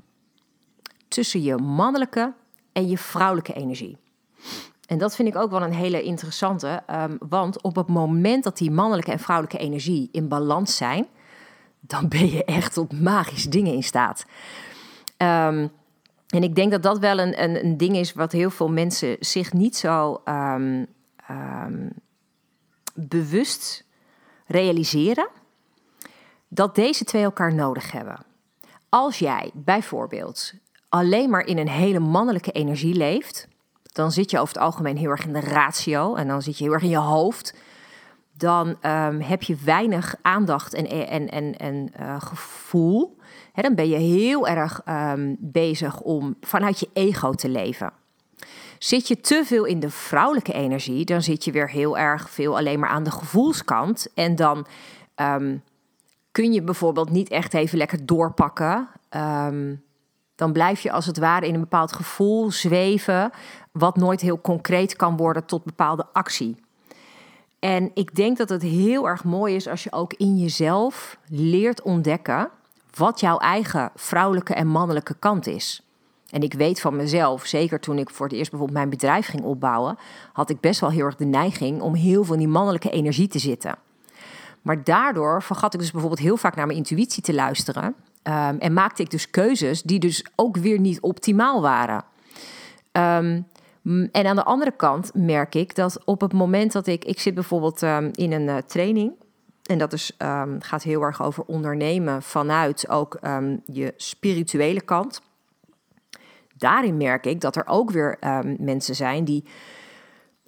tussen 1.08 1.42
je 1.42 1.56
mannelijke 1.56 2.32
en 2.72 2.88
je 2.88 2.98
vrouwelijke 2.98 3.52
energie. 3.52 3.98
En 4.92 4.98
dat 4.98 5.14
vind 5.14 5.28
ik 5.28 5.36
ook 5.36 5.50
wel 5.50 5.62
een 5.62 5.72
hele 5.72 6.02
interessante. 6.02 6.82
Um, 6.90 7.16
want 7.28 7.62
op 7.62 7.76
het 7.76 7.88
moment 7.88 8.44
dat 8.44 8.58
die 8.58 8.70
mannelijke 8.70 9.12
en 9.12 9.18
vrouwelijke 9.18 9.58
energie 9.58 10.08
in 10.12 10.28
balans 10.28 10.76
zijn, 10.76 11.06
dan 11.80 12.08
ben 12.08 12.30
je 12.30 12.44
echt 12.44 12.72
tot 12.72 13.00
magische 13.00 13.48
dingen 13.48 13.72
in 13.72 13.82
staat. 13.82 14.24
Um, 15.16 15.70
en 16.28 16.42
ik 16.42 16.54
denk 16.54 16.70
dat 16.70 16.82
dat 16.82 16.98
wel 16.98 17.18
een, 17.18 17.42
een, 17.42 17.64
een, 17.64 17.76
ding 17.76 17.96
is 17.96 18.12
wat 18.12 18.32
heel 18.32 18.50
veel 18.50 18.68
mensen 18.68 19.16
zich 19.20 19.52
niet 19.52 19.76
zo 19.76 20.22
um, 20.24 20.88
bewust 22.94 23.84
realiseren. 24.46 25.28
Dat 26.48 26.74
deze 26.74 27.04
twee 27.04 27.22
elkaar 27.22 27.54
nodig 27.54 27.92
hebben. 27.92 28.24
Als 28.88 29.18
jij 29.18 29.50
bijvoorbeeld 29.54 30.52
alleen 30.88 31.30
maar 31.30 31.46
in 31.46 31.58
een 31.58 31.68
hele 31.68 32.00
mannelijke 32.00 32.52
energie 32.52 32.94
leeft, 32.94 33.50
dan 33.92 34.12
zit 34.12 34.30
je 34.30 34.38
over 34.38 34.54
het 34.54 34.62
algemeen 34.62 34.96
heel 34.96 35.10
erg 35.10 35.24
in 35.26 35.32
de 35.32 35.40
ratio 35.40 36.14
en 36.14 36.28
dan 36.28 36.42
zit 36.42 36.58
je 36.58 36.64
heel 36.64 36.72
erg 36.72 36.82
in 36.82 36.88
je 36.88 36.96
hoofd. 36.96 37.54
Dan 38.36 38.68
um, 38.68 39.20
heb 39.20 39.42
je 39.42 39.56
weinig 39.64 40.14
aandacht 40.22 40.74
en, 40.74 41.08
en, 41.08 41.30
en, 41.30 41.56
en 41.56 41.92
uh, 42.00 42.20
gevoel. 42.20 43.16
dan 43.54 43.74
ben 43.74 43.88
je 43.88 43.96
heel 43.96 44.48
erg 44.48 44.80
ehm, 44.84 45.34
bezig 45.38 46.00
om 46.00 46.36
vanuit 46.40 46.80
je 46.80 46.88
ego 46.92 47.32
te 47.32 47.48
leven. 47.48 47.92
Zit 48.78 49.08
je 49.08 49.20
te 49.20 49.42
veel 49.44 49.64
in 49.64 49.80
de 49.80 49.90
vrouwelijke 49.90 50.52
energie, 50.52 51.04
dan 51.04 51.22
zit 51.22 51.44
je 51.44 51.52
weer 51.52 51.70
heel 51.70 51.98
erg 51.98 52.30
veel 52.30 52.56
alleen 52.56 52.80
maar 52.80 52.88
aan 52.88 53.04
de 53.04 53.10
gevoelskant. 53.10 54.06
En 54.14 54.36
dan 54.36 54.66
ehm, 55.14 55.56
kun 56.32 56.52
je 56.52 56.62
bijvoorbeeld 56.62 57.10
niet 57.10 57.28
echt 57.28 57.54
even 57.54 57.78
lekker 57.78 58.06
doorpakken. 58.06 58.88
Ehm, 59.08 59.74
dan 60.42 60.52
blijf 60.52 60.80
je 60.80 60.92
als 60.92 61.06
het 61.06 61.18
ware 61.18 61.46
in 61.46 61.54
een 61.54 61.60
bepaald 61.60 61.92
gevoel 61.92 62.50
zweven, 62.50 63.30
wat 63.72 63.96
nooit 63.96 64.20
heel 64.20 64.40
concreet 64.40 64.96
kan 64.96 65.16
worden 65.16 65.44
tot 65.44 65.64
bepaalde 65.64 66.06
actie. 66.12 66.56
En 67.58 67.90
ik 67.94 68.14
denk 68.14 68.36
dat 68.36 68.48
het 68.48 68.62
heel 68.62 69.08
erg 69.08 69.24
mooi 69.24 69.54
is 69.54 69.68
als 69.68 69.84
je 69.84 69.92
ook 69.92 70.12
in 70.12 70.38
jezelf 70.38 71.18
leert 71.28 71.82
ontdekken 71.82 72.48
wat 72.94 73.20
jouw 73.20 73.38
eigen 73.38 73.90
vrouwelijke 73.94 74.54
en 74.54 74.66
mannelijke 74.66 75.14
kant 75.18 75.46
is. 75.46 75.82
En 76.30 76.42
ik 76.42 76.54
weet 76.54 76.80
van 76.80 76.96
mezelf, 76.96 77.44
zeker 77.46 77.80
toen 77.80 77.98
ik 77.98 78.10
voor 78.10 78.26
het 78.26 78.34
eerst 78.34 78.50
bijvoorbeeld 78.50 78.78
mijn 78.78 78.90
bedrijf 78.90 79.26
ging 79.26 79.42
opbouwen, 79.42 79.98
had 80.32 80.50
ik 80.50 80.60
best 80.60 80.80
wel 80.80 80.90
heel 80.90 81.04
erg 81.04 81.16
de 81.16 81.24
neiging 81.24 81.80
om 81.80 81.94
heel 81.94 82.24
veel 82.24 82.34
in 82.34 82.40
die 82.40 82.48
mannelijke 82.48 82.90
energie 82.90 83.28
te 83.28 83.38
zitten. 83.38 83.74
Maar 84.62 84.84
daardoor 84.84 85.42
vergat 85.42 85.74
ik 85.74 85.80
dus 85.80 85.90
bijvoorbeeld 85.90 86.20
heel 86.20 86.36
vaak 86.36 86.56
naar 86.56 86.66
mijn 86.66 86.78
intuïtie 86.78 87.22
te 87.22 87.34
luisteren. 87.34 87.94
Ehm, 88.22 88.56
en 88.58 88.72
maakte 88.72 89.02
ik 89.02 89.10
dus 89.10 89.30
keuzes 89.30 89.82
die 89.82 89.98
dus 89.98 90.26
ook 90.36 90.56
weer 90.56 90.78
niet 90.78 91.00
optimaal 91.00 91.60
waren. 91.60 92.04
Um, 92.92 93.46
en 94.12 94.26
aan 94.26 94.36
de 94.36 94.44
andere 94.44 94.76
kant 94.76 95.10
merk 95.14 95.54
ik 95.54 95.74
dat 95.74 96.04
op 96.04 96.20
het 96.20 96.32
moment 96.32 96.72
dat 96.72 96.86
ik... 96.86 97.04
Ik 97.04 97.20
zit 97.20 97.34
bijvoorbeeld 97.34 97.82
um, 97.82 98.10
in 98.12 98.32
een 98.32 98.48
uh, 98.48 98.56
training... 98.56 99.12
En 99.62 99.78
dat 99.78 99.92
is, 99.92 100.12
gaat 100.58 100.82
heel 100.82 101.02
erg 101.02 101.22
over 101.22 101.44
ondernemen 101.44 102.22
vanuit 102.22 102.88
ook 102.88 103.18
je 103.64 103.94
spirituele 103.96 104.80
kant. 104.80 105.22
Daarin 106.56 106.96
merk 106.96 107.26
ik 107.26 107.40
dat 107.40 107.56
er 107.56 107.66
ook 107.66 107.90
weer 107.90 108.18
mensen 108.58 108.94
zijn 108.94 109.24
die 109.24 109.44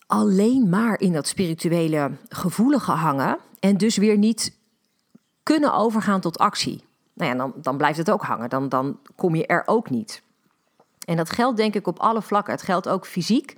alleen 0.07 0.69
maar 0.69 1.01
in 1.01 1.13
dat 1.13 1.27
spirituele 1.27 2.11
gevoelige 2.29 2.91
hangen 2.91 3.39
en 3.61 3.77
dus 3.77 3.97
weer 3.97 4.19
niet 4.19 4.59
kunnen 5.43 5.75
overgaan 5.75 6.21
tot 6.21 6.39
actie. 6.39 6.85
Nou 7.15 7.31
ja, 7.31 7.37
dan, 7.37 7.53
dan 7.57 7.77
blijft 7.77 7.99
het 7.99 8.11
ook 8.11 8.23
hangen. 8.23 8.51
Dan, 8.51 8.69
dan 8.69 8.99
kom 9.17 9.35
je 9.35 9.47
er 9.47 9.63
ook 9.67 9.91
niet. 9.91 10.23
En 11.05 11.17
dat 11.17 11.31
geldt 11.31 11.57
denk 11.57 11.75
ik 11.75 11.87
op 11.87 11.99
alle 11.99 12.23
vlakken. 12.23 12.53
Het 12.53 12.63
geldt 12.63 12.89
ook 12.89 13.07
fysiek. 13.07 13.57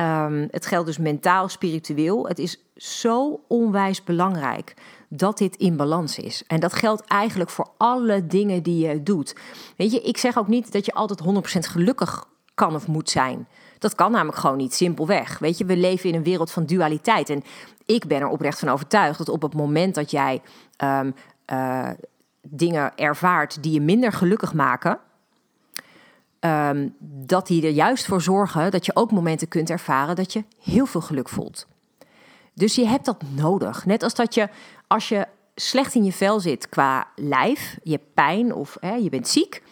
Um, 0.00 0.48
het 0.50 0.66
geldt 0.66 0.86
dus 0.86 0.98
mentaal, 0.98 1.48
spiritueel. 1.48 2.26
Het 2.26 2.38
is 2.38 2.58
zo 2.76 3.40
onwijs 3.48 4.04
belangrijk 4.04 4.74
dat 5.08 5.38
dit 5.38 5.56
in 5.56 5.76
balans 5.76 6.18
is. 6.18 6.44
En 6.46 6.60
dat 6.60 6.72
geldt 6.72 7.04
eigenlijk 7.04 7.50
voor 7.50 7.68
alle 7.76 8.26
dingen 8.26 8.62
die 8.62 8.86
je 8.86 9.02
doet. 9.02 9.36
Weet 9.76 9.92
je, 9.92 10.00
ik 10.00 10.16
zeg 10.16 10.38
ook 10.38 10.48
niet 10.48 10.72
dat 10.72 10.86
je 10.86 10.92
altijd 10.92 11.22
100% 11.66 11.70
gelukkig 11.70 12.26
kan 12.54 12.74
of 12.74 12.86
moet 12.86 13.10
zijn. 13.10 13.48
Dat 13.78 13.94
kan 13.94 14.12
namelijk 14.12 14.38
gewoon 14.38 14.56
niet, 14.56 14.74
simpelweg. 14.74 15.38
Weet 15.38 15.58
je, 15.58 15.64
we 15.64 15.76
leven 15.76 16.08
in 16.08 16.14
een 16.14 16.22
wereld 16.22 16.50
van 16.50 16.66
dualiteit. 16.66 17.30
En 17.30 17.42
ik 17.86 18.06
ben 18.06 18.20
er 18.20 18.28
oprecht 18.28 18.58
van 18.58 18.68
overtuigd 18.68 19.18
dat 19.18 19.28
op 19.28 19.42
het 19.42 19.54
moment 19.54 19.94
dat 19.94 20.10
jij 20.10 20.42
um, 20.84 21.14
uh, 21.52 21.90
dingen 22.48 22.96
ervaart 22.96 23.62
die 23.62 23.72
je 23.72 23.80
minder 23.80 24.12
gelukkig 24.12 24.54
maken, 24.54 24.98
um, 26.40 26.94
dat 27.00 27.46
die 27.46 27.66
er 27.66 27.72
juist 27.72 28.06
voor 28.06 28.22
zorgen 28.22 28.70
dat 28.70 28.86
je 28.86 28.96
ook 28.96 29.10
momenten 29.10 29.48
kunt 29.48 29.70
ervaren 29.70 30.16
dat 30.16 30.32
je 30.32 30.44
heel 30.62 30.86
veel 30.86 31.00
geluk 31.00 31.28
voelt. 31.28 31.66
Dus 32.54 32.74
je 32.74 32.86
hebt 32.86 33.04
dat 33.04 33.22
nodig. 33.34 33.86
Net 33.86 34.02
als 34.02 34.14
dat 34.14 34.34
je, 34.34 34.48
als 34.86 35.08
je 35.08 35.26
slecht 35.54 35.94
in 35.94 36.04
je 36.04 36.12
vel 36.12 36.40
zit 36.40 36.68
qua 36.68 37.06
lijf, 37.16 37.78
je 37.82 38.00
pijn 38.14 38.54
of 38.54 38.76
hè, 38.80 38.94
je 38.94 39.08
bent 39.10 39.28
ziek, 39.28 39.62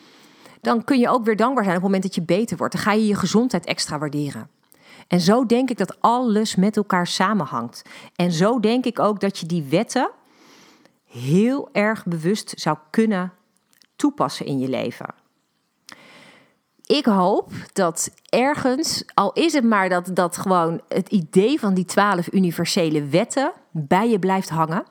dan 0.61 0.85
kun 0.85 0.99
je 0.99 1.09
ook 1.09 1.25
weer 1.25 1.37
dankbaar 1.37 1.65
zijn 1.65 1.77
op 1.77 1.83
het 1.83 1.93
moment 1.93 2.03
dat 2.03 2.15
je 2.15 2.37
beter 2.37 2.57
wordt. 2.57 2.73
Dan 2.73 2.83
ga 2.83 2.93
je 2.93 3.07
je 3.07 3.15
gezondheid 3.15 3.67
extra 3.67 3.99
waarderen. 3.99 4.49
En 5.09 5.21
zo 5.21 5.47
denk 5.47 5.71
ik 5.71 5.79
dat 5.79 6.01
alles 6.01 6.57
met 6.57 6.77
elkaar 6.77 7.07
samenhangt. 7.07 7.83
En 8.17 8.33
zo 8.33 8.61
denk 8.61 8.85
ik 8.85 8.99
ook 8.99 9.21
dat 9.21 9.39
je 9.39 9.47
die 9.47 9.63
wetten 9.63 10.11
heel 11.12 11.68
erg 11.72 12.05
bewust 12.05 12.53
zou 12.57 12.77
kunnen 12.90 13.33
toepassen 13.96 14.46
in 14.46 14.59
je 14.59 14.68
leven. 14.68 15.14
Ik 16.87 17.05
hoop 17.05 17.53
dat 17.72 18.11
ergens, 18.29 19.05
al 19.14 19.33
is 19.33 19.53
het 19.53 19.64
maar 19.64 19.88
dat, 19.88 20.11
dat 20.14 20.37
gewoon 20.37 20.81
het 20.88 21.09
idee 21.09 21.61
van 21.61 21.75
die 21.75 21.85
twaalf 21.85 22.33
universele 22.33 23.05
wetten 23.05 23.53
bij 23.70 24.11
je 24.11 24.18
blijft 24.18 24.48
hangen, 24.48 24.85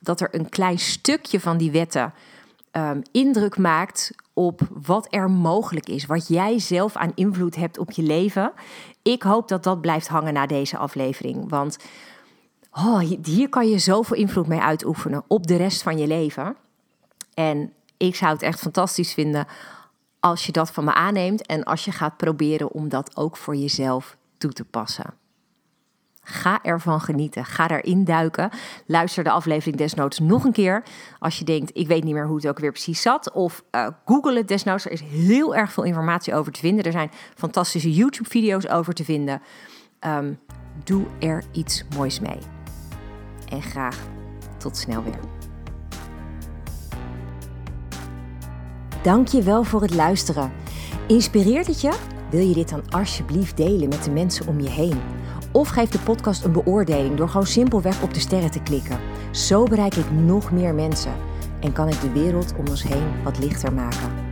dat 0.00 0.20
er 0.20 0.34
een 0.34 0.48
klein 0.48 0.78
stukje 0.78 1.40
van 1.40 1.56
die 1.56 1.70
wetten 1.70 2.14
um, 2.72 3.02
indruk 3.12 3.56
maakt 3.56 4.10
op 4.32 4.60
wat 4.86 5.06
er 5.10 5.30
mogelijk 5.30 5.88
is, 5.88 6.06
wat 6.06 6.28
jij 6.28 6.58
zelf 6.58 6.96
aan 6.96 7.12
invloed 7.14 7.56
hebt 7.56 7.78
op 7.78 7.90
je 7.90 8.02
leven. 8.02 8.52
Ik 9.02 9.22
hoop 9.22 9.48
dat 9.48 9.62
dat 9.62 9.80
blijft 9.80 10.08
hangen 10.08 10.32
na 10.32 10.46
deze 10.46 10.76
aflevering, 10.76 11.48
want 11.48 11.76
oh, 12.76 12.98
hier 13.22 13.48
kan 13.48 13.68
je 13.68 13.78
zoveel 13.78 14.16
invloed 14.16 14.46
mee 14.46 14.60
uitoefenen 14.60 15.24
op 15.28 15.46
de 15.46 15.56
rest 15.56 15.82
van 15.82 15.98
je 15.98 16.06
leven. 16.06 16.56
En 17.34 17.72
ik 17.96 18.14
zou 18.14 18.32
het 18.32 18.42
echt 18.42 18.58
fantastisch 18.58 19.12
vinden 19.12 19.46
als 20.20 20.46
je 20.46 20.52
dat 20.52 20.70
van 20.70 20.84
me 20.84 20.94
aanneemt 20.94 21.46
en 21.46 21.64
als 21.64 21.84
je 21.84 21.92
gaat 21.92 22.16
proberen 22.16 22.72
om 22.72 22.88
dat 22.88 23.16
ook 23.16 23.36
voor 23.36 23.56
jezelf 23.56 24.16
toe 24.38 24.52
te 24.52 24.64
passen. 24.64 25.14
Ga 26.26 26.62
ervan 26.62 27.00
genieten. 27.00 27.44
Ga 27.44 27.70
erin 27.70 28.04
duiken. 28.04 28.50
Luister 28.86 29.24
de 29.24 29.30
aflevering 29.30 29.76
desnoods 29.76 30.18
nog 30.18 30.44
een 30.44 30.52
keer. 30.52 30.82
Als 31.18 31.38
je 31.38 31.44
denkt, 31.44 31.70
ik 31.74 31.86
weet 31.86 32.04
niet 32.04 32.14
meer 32.14 32.26
hoe 32.26 32.36
het 32.36 32.48
ook 32.48 32.58
weer 32.58 32.72
precies 32.72 33.02
zat. 33.02 33.32
Of 33.32 33.64
uh, 33.70 33.88
google 34.04 34.36
het 34.36 34.48
desnoods. 34.48 34.84
Er 34.84 34.92
is 34.92 35.00
heel 35.00 35.54
erg 35.54 35.72
veel 35.72 35.84
informatie 35.84 36.34
over 36.34 36.52
te 36.52 36.60
vinden. 36.60 36.84
Er 36.84 36.92
zijn 36.92 37.10
fantastische 37.34 37.92
YouTube-video's 37.92 38.66
over 38.66 38.94
te 38.94 39.04
vinden. 39.04 39.42
Um, 40.06 40.38
doe 40.84 41.06
er 41.18 41.44
iets 41.52 41.84
moois 41.96 42.20
mee. 42.20 42.63
En 43.54 43.62
graag 43.62 43.98
tot 44.56 44.76
snel 44.76 45.02
weer. 45.02 45.18
Dank 49.02 49.28
je 49.28 49.42
wel 49.42 49.64
voor 49.64 49.82
het 49.82 49.94
luisteren. 49.94 50.52
Inspireert 51.06 51.66
het 51.66 51.80
je? 51.80 51.92
Wil 52.30 52.46
je 52.46 52.54
dit 52.54 52.68
dan 52.68 52.90
alsjeblieft 52.90 53.56
delen 53.56 53.88
met 53.88 54.04
de 54.04 54.10
mensen 54.10 54.46
om 54.46 54.60
je 54.60 54.70
heen? 54.70 55.00
Of 55.52 55.68
geef 55.68 55.88
de 55.88 55.98
podcast 55.98 56.44
een 56.44 56.52
beoordeling 56.52 57.16
door 57.16 57.28
gewoon 57.28 57.46
simpelweg 57.46 58.02
op 58.02 58.14
de 58.14 58.20
sterren 58.20 58.50
te 58.50 58.62
klikken. 58.62 58.98
Zo 59.30 59.64
bereik 59.64 59.94
ik 59.94 60.10
nog 60.10 60.52
meer 60.52 60.74
mensen 60.74 61.14
en 61.60 61.72
kan 61.72 61.88
ik 61.88 62.00
de 62.00 62.12
wereld 62.12 62.54
om 62.58 62.68
ons 62.68 62.82
heen 62.82 63.22
wat 63.24 63.38
lichter 63.38 63.72
maken. 63.72 64.23